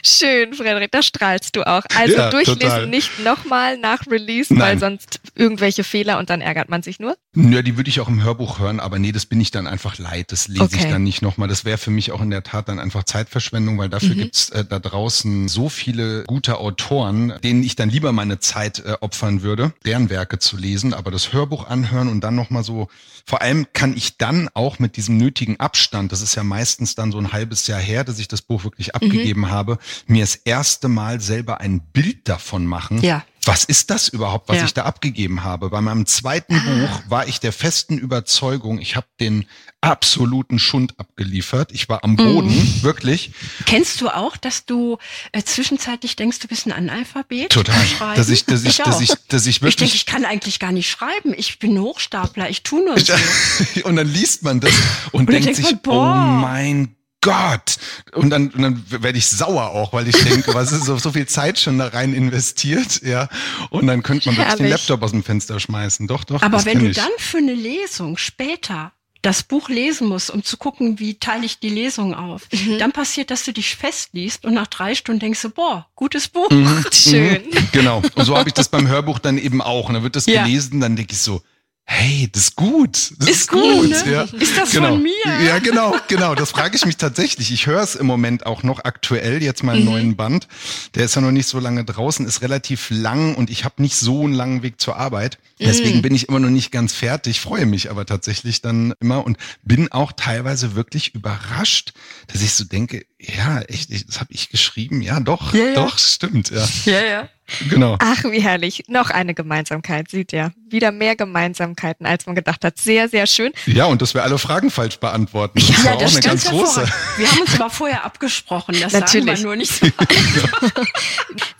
[0.04, 1.84] Schön, Frederik, da strahlst du auch.
[1.96, 2.88] Also ja, durchlesen total.
[2.88, 4.62] nicht nochmal nach Release, Nein.
[4.62, 7.18] weil sonst irgendwelche Fehler und dann ärgert man sich nur?
[7.36, 9.98] Ja, die würde ich auch im Hörbuch hören, aber nee, das bin ich dann einfach
[9.98, 10.32] leid.
[10.32, 10.78] Das lese okay.
[10.80, 11.48] ich dann nicht nochmal.
[11.48, 14.20] Das wäre für mich auch in der Tat dann einfach Zeitverschwendung, weil dafür mhm.
[14.20, 18.98] gibt's äh, da draußen so viele gute Autoren, denen ich dann lieber meine Zeit äh,
[19.02, 22.90] opfern würde, deren Werke zu lesen, aber das Hörbuch anhören und dann nochmal so,
[23.26, 27.12] vor allem kann ich dann auch mit diesem nötigen Abstand, das ist ja meistens dann
[27.12, 28.96] so ein halbes Jahr her, dass ich das Buch wirklich mhm.
[28.96, 29.52] abgegeben mhm.
[29.52, 29.78] habe,
[30.08, 33.02] mir das erste Mal selber ein Bild davon machen.
[33.02, 34.66] Ja was ist das überhaupt, was ja.
[34.66, 35.70] ich da abgegeben habe?
[35.70, 36.60] Bei meinem zweiten ah.
[36.60, 39.46] Buch war ich der festen Überzeugung, ich habe den
[39.82, 41.72] absoluten Schund abgeliefert.
[41.72, 42.84] Ich war am Boden, mm.
[42.84, 43.32] wirklich.
[43.66, 45.00] Kennst du auch, dass du
[45.32, 47.52] äh, zwischenzeitlich denkst, du bist ein Analphabet?
[47.52, 47.76] Total.
[48.16, 49.74] Dass ich, dass ich, ich dass ich, dass ich wirklich.
[49.74, 51.34] Ich denke, ich kann eigentlich gar nicht schreiben.
[51.36, 52.48] Ich bin Hochstapler.
[52.52, 53.14] Ich tue nur so.
[53.86, 54.72] und dann liest man das
[55.12, 57.78] und, und denkt sich, man, oh mein Gott.
[58.14, 61.12] Und dann, und dann werde ich sauer auch, weil ich denke, was ist so, so
[61.12, 63.30] viel Zeit schon da rein investiert, ja.
[63.70, 66.08] Und dann könnte man wirklich den Laptop aus dem Fenster schmeißen.
[66.08, 66.42] Doch, doch.
[66.42, 66.98] Aber wenn du ich.
[66.98, 68.92] dann für eine Lesung später
[69.22, 72.80] das Buch lesen musst, um zu gucken, wie teile ich die Lesung auf, mhm.
[72.80, 76.50] dann passiert, dass du dich festliest und nach drei Stunden denkst du, boah, gutes Buch.
[76.50, 76.86] Mhm.
[76.92, 77.44] Schön.
[77.44, 77.68] Mhm.
[77.72, 78.02] Genau.
[78.16, 79.90] Und so habe ich das beim Hörbuch dann eben auch.
[79.90, 80.44] Und dann wird das ja.
[80.44, 81.44] gelesen, dann denke ich so,
[81.84, 83.12] hey, das ist gut.
[83.20, 83.62] Das ist, ist gut.
[83.62, 84.12] gut ne?
[84.12, 84.24] ja.
[84.24, 84.90] Ist das genau.
[84.90, 85.12] von mir?
[85.46, 86.36] Ja, genau, genau.
[86.36, 87.52] Das frage ich mich tatsächlich.
[87.52, 89.86] Ich höre es im Moment auch noch aktuell, jetzt meinen mhm.
[89.86, 90.48] neuen Band.
[90.96, 93.96] Der ist ja noch nicht so lange draußen, ist relativ lang und ich habe nicht
[93.96, 95.38] so einen langen Weg zur Arbeit.
[95.60, 96.02] Deswegen mhm.
[96.02, 99.92] bin ich immer noch nicht ganz fertig, freue mich aber tatsächlich dann immer und bin
[99.92, 101.94] auch teilweise wirklich überrascht,
[102.28, 105.02] dass ich so denke, ja, echt, das habe ich geschrieben.
[105.02, 105.74] Ja, doch, ja, ja.
[105.76, 106.50] doch, stimmt.
[106.50, 107.06] Ja, ja.
[107.06, 107.30] ja.
[107.70, 107.98] Genau.
[108.00, 108.84] Ach, wie herrlich.
[108.88, 110.54] Noch eine Gemeinsamkeit, sieht ihr.
[110.70, 112.78] Wieder mehr Gemeinsamkeiten, als man gedacht hat.
[112.78, 113.52] Sehr, sehr schön.
[113.66, 115.60] Ja, und dass wir alle Fragen falsch beantworten.
[115.60, 116.86] Das ja, war das auch eine ganz große.
[117.18, 118.80] Wir haben uns aber vorher abgesprochen.
[118.80, 119.26] Das Natürlich.
[119.26, 119.86] sagen wir nur nicht so.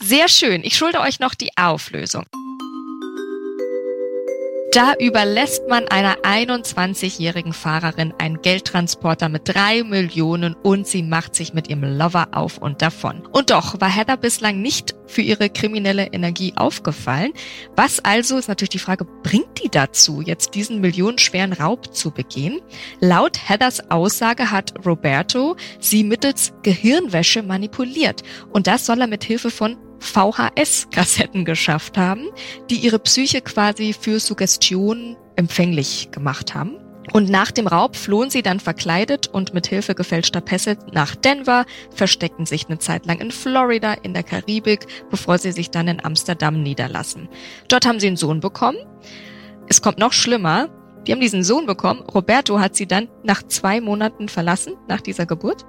[0.00, 0.64] sehr schön.
[0.64, 2.24] Ich schulde euch noch die Auflösung.
[4.72, 11.52] Da überlässt man einer 21-jährigen Fahrerin einen Geldtransporter mit drei Millionen und sie macht sich
[11.52, 13.26] mit ihrem Lover auf und davon.
[13.32, 17.34] Und doch war Heather bislang nicht für ihre kriminelle Energie aufgefallen.
[17.76, 22.62] Was also ist natürlich die Frage, bringt die dazu, jetzt diesen millionenschweren Raub zu begehen?
[22.98, 28.22] Laut Heathers Aussage hat Roberto sie mittels Gehirnwäsche manipuliert
[28.54, 32.28] und das soll er mit Hilfe von VHS-Kassetten geschafft haben,
[32.70, 36.76] die ihre Psyche quasi für Suggestion empfänglich gemacht haben.
[37.12, 41.66] Und nach dem Raub flohen sie dann verkleidet und mit Hilfe gefälschter Pässe nach Denver,
[41.94, 46.04] versteckten sich eine Zeit lang in Florida, in der Karibik, bevor sie sich dann in
[46.04, 47.28] Amsterdam niederlassen.
[47.68, 48.78] Dort haben sie einen Sohn bekommen.
[49.68, 50.68] Es kommt noch schlimmer.
[51.06, 52.02] Die haben diesen Sohn bekommen.
[52.02, 55.66] Roberto hat sie dann nach zwei Monaten verlassen, nach dieser Geburt.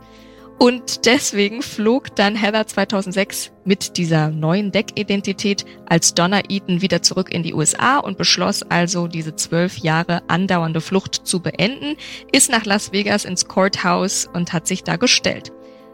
[0.59, 7.33] Und deswegen flog dann Heather 2006 mit dieser neuen Deckidentität als Donna Eaton wieder zurück
[7.33, 11.97] in die USA und beschloss also, diese zwölf Jahre andauernde Flucht zu beenden,
[12.31, 15.51] ist nach Las Vegas ins Courthouse und hat sich da gestellt.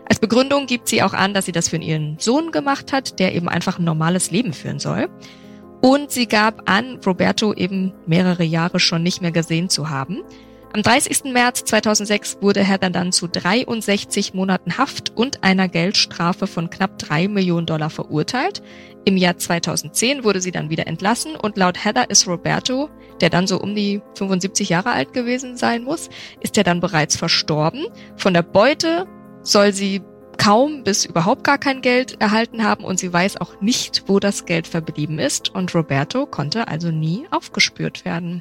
[0.09, 3.35] Als Begründung gibt sie auch an, dass sie das für ihren Sohn gemacht hat, der
[3.35, 5.07] eben einfach ein normales Leben führen soll.
[5.81, 10.21] Und sie gab an, Roberto eben mehrere Jahre schon nicht mehr gesehen zu haben.
[10.71, 11.33] Am 30.
[11.33, 17.27] März 2006 wurde Heather dann zu 63 Monaten Haft und einer Geldstrafe von knapp drei
[17.27, 18.61] Millionen Dollar verurteilt.
[19.03, 22.87] Im Jahr 2010 wurde sie dann wieder entlassen und laut Heather ist Roberto,
[23.19, 26.09] der dann so um die 75 Jahre alt gewesen sein muss,
[26.39, 27.87] ist er dann bereits verstorben.
[28.15, 29.07] Von der Beute
[29.41, 30.03] soll sie
[30.37, 34.45] kaum bis überhaupt gar kein Geld erhalten haben und sie weiß auch nicht, wo das
[34.45, 38.39] Geld verblieben ist und Roberto konnte also nie aufgespürt werden.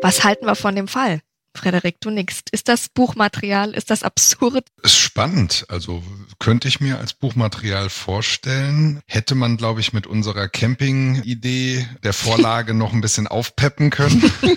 [0.00, 1.20] Was halten wir von dem Fall?
[1.58, 2.40] Frederik, du nix.
[2.52, 4.64] Ist das Buchmaterial, ist das absurd?
[4.82, 5.66] Ist spannend.
[5.68, 6.02] Also
[6.38, 9.00] könnte ich mir als Buchmaterial vorstellen.
[9.06, 14.32] Hätte man, glaube ich, mit unserer Camping-Idee der Vorlage noch ein bisschen aufpeppen können.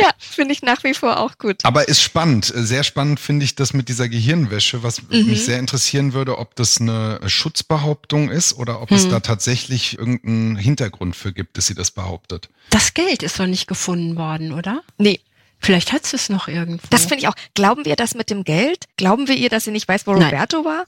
[0.00, 1.64] ja, finde ich nach wie vor auch gut.
[1.64, 2.50] Aber ist spannend.
[2.54, 5.26] Sehr spannend finde ich das mit dieser Gehirnwäsche, was mhm.
[5.26, 8.96] mich sehr interessieren würde, ob das eine Schutzbehauptung ist oder ob mhm.
[8.96, 12.48] es da tatsächlich irgendeinen Hintergrund für gibt, dass sie das behauptet.
[12.70, 14.82] Das Geld ist doch nicht gefunden worden, oder?
[14.98, 15.20] Nee,
[15.60, 16.86] Vielleicht hat sie es noch irgendwo.
[16.90, 17.34] Das finde ich auch.
[17.54, 18.84] Glauben wir das mit dem Geld?
[18.96, 20.24] Glauben wir ihr, dass sie nicht weiß, wo Nein.
[20.24, 20.84] Roberto war?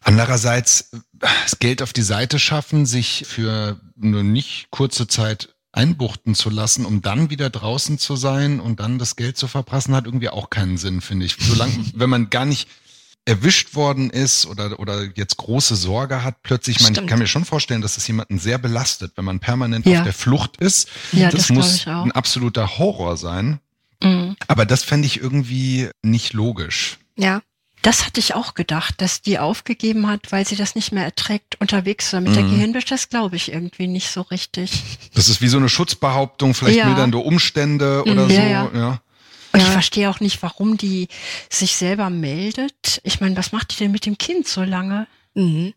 [0.00, 6.48] Andererseits, das Geld auf die Seite schaffen, sich für eine nicht kurze Zeit einbuchten zu
[6.48, 10.30] lassen, um dann wieder draußen zu sein und dann das Geld zu verprassen, hat irgendwie
[10.30, 11.36] auch keinen Sinn, finde ich.
[11.38, 12.68] Solange, wenn man gar nicht
[13.26, 17.44] erwischt worden ist oder, oder jetzt große Sorge hat, plötzlich, man, ich kann mir schon
[17.44, 19.98] vorstellen, dass es jemanden sehr belastet, wenn man permanent ja.
[19.98, 20.88] auf der Flucht ist.
[21.12, 23.60] Ja, das, das muss ein absoluter Horror sein.
[24.02, 24.36] Mhm.
[24.48, 26.98] Aber das fände ich irgendwie nicht logisch.
[27.16, 27.42] Ja.
[27.82, 31.60] Das hatte ich auch gedacht, dass die aufgegeben hat, weil sie das nicht mehr erträgt,
[31.60, 32.24] unterwegs zu sein.
[32.24, 32.36] Mit mhm.
[32.36, 34.82] der Gehirnwäsche, das glaube ich irgendwie nicht so richtig.
[35.14, 36.86] Das ist wie so eine Schutzbehauptung, vielleicht ja.
[36.86, 38.30] mildernde Umstände oder mhm.
[38.30, 38.34] so.
[38.34, 38.70] Ja, ja.
[38.74, 39.00] ja.
[39.52, 41.08] Und ich verstehe auch nicht, warum die
[41.48, 43.00] sich selber meldet.
[43.04, 45.06] Ich meine, was macht die denn mit dem Kind so lange?
[45.34, 45.72] Mhm.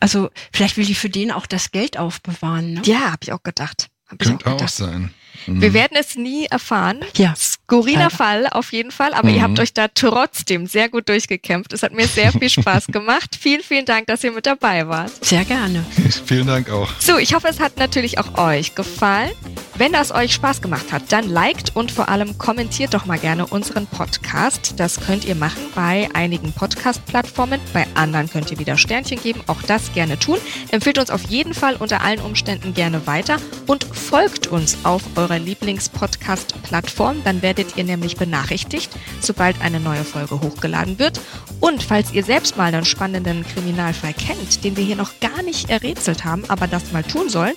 [0.00, 2.74] Also vielleicht will die für den auch das Geld aufbewahren.
[2.74, 2.82] Ne?
[2.84, 3.88] Ja, habe ich auch gedacht.
[4.08, 5.14] Hab Könnte auch, auch sein.
[5.46, 5.62] Mhm.
[5.62, 7.00] Wir werden es nie erfahren.
[7.16, 7.34] Ja.
[7.72, 9.34] Skurriler Fall auf jeden Fall, aber mhm.
[9.34, 11.72] ihr habt euch da trotzdem sehr gut durchgekämpft.
[11.72, 13.38] Es hat mir sehr viel Spaß gemacht.
[13.40, 15.24] vielen, vielen Dank, dass ihr mit dabei wart.
[15.24, 15.82] Sehr gerne.
[16.26, 16.90] vielen Dank auch.
[16.98, 19.32] So, ich hoffe, es hat natürlich auch euch gefallen.
[19.76, 23.46] Wenn das euch Spaß gemacht hat, dann liked und vor allem kommentiert doch mal gerne
[23.46, 24.74] unseren Podcast.
[24.76, 27.58] Das könnt ihr machen bei einigen Podcast-Plattformen.
[27.72, 29.40] Bei anderen könnt ihr wieder Sternchen geben.
[29.46, 30.36] Auch das gerne tun.
[30.70, 35.38] Empfehlt uns auf jeden Fall unter allen Umständen gerne weiter und folgt uns auf eurer
[35.38, 37.22] Lieblingspodcast-Plattform.
[37.24, 38.90] Dann werdet ihr nämlich benachrichtigt,
[39.20, 41.20] sobald eine neue Folge hochgeladen wird.
[41.60, 45.70] Und falls ihr selbst mal einen spannenden Kriminalfall kennt, den wir hier noch gar nicht
[45.70, 47.54] errätselt haben, aber das mal tun sollen,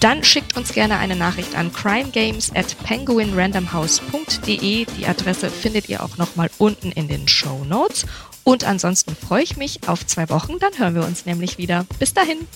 [0.00, 4.84] dann schickt uns gerne eine Nachricht an crimegames at penguinrandomhouse.de.
[4.84, 8.04] Die Adresse findet ihr auch nochmal unten in den Show Notes.
[8.44, 11.86] Und ansonsten freue ich mich auf zwei Wochen, dann hören wir uns nämlich wieder.
[11.98, 12.46] Bis dahin.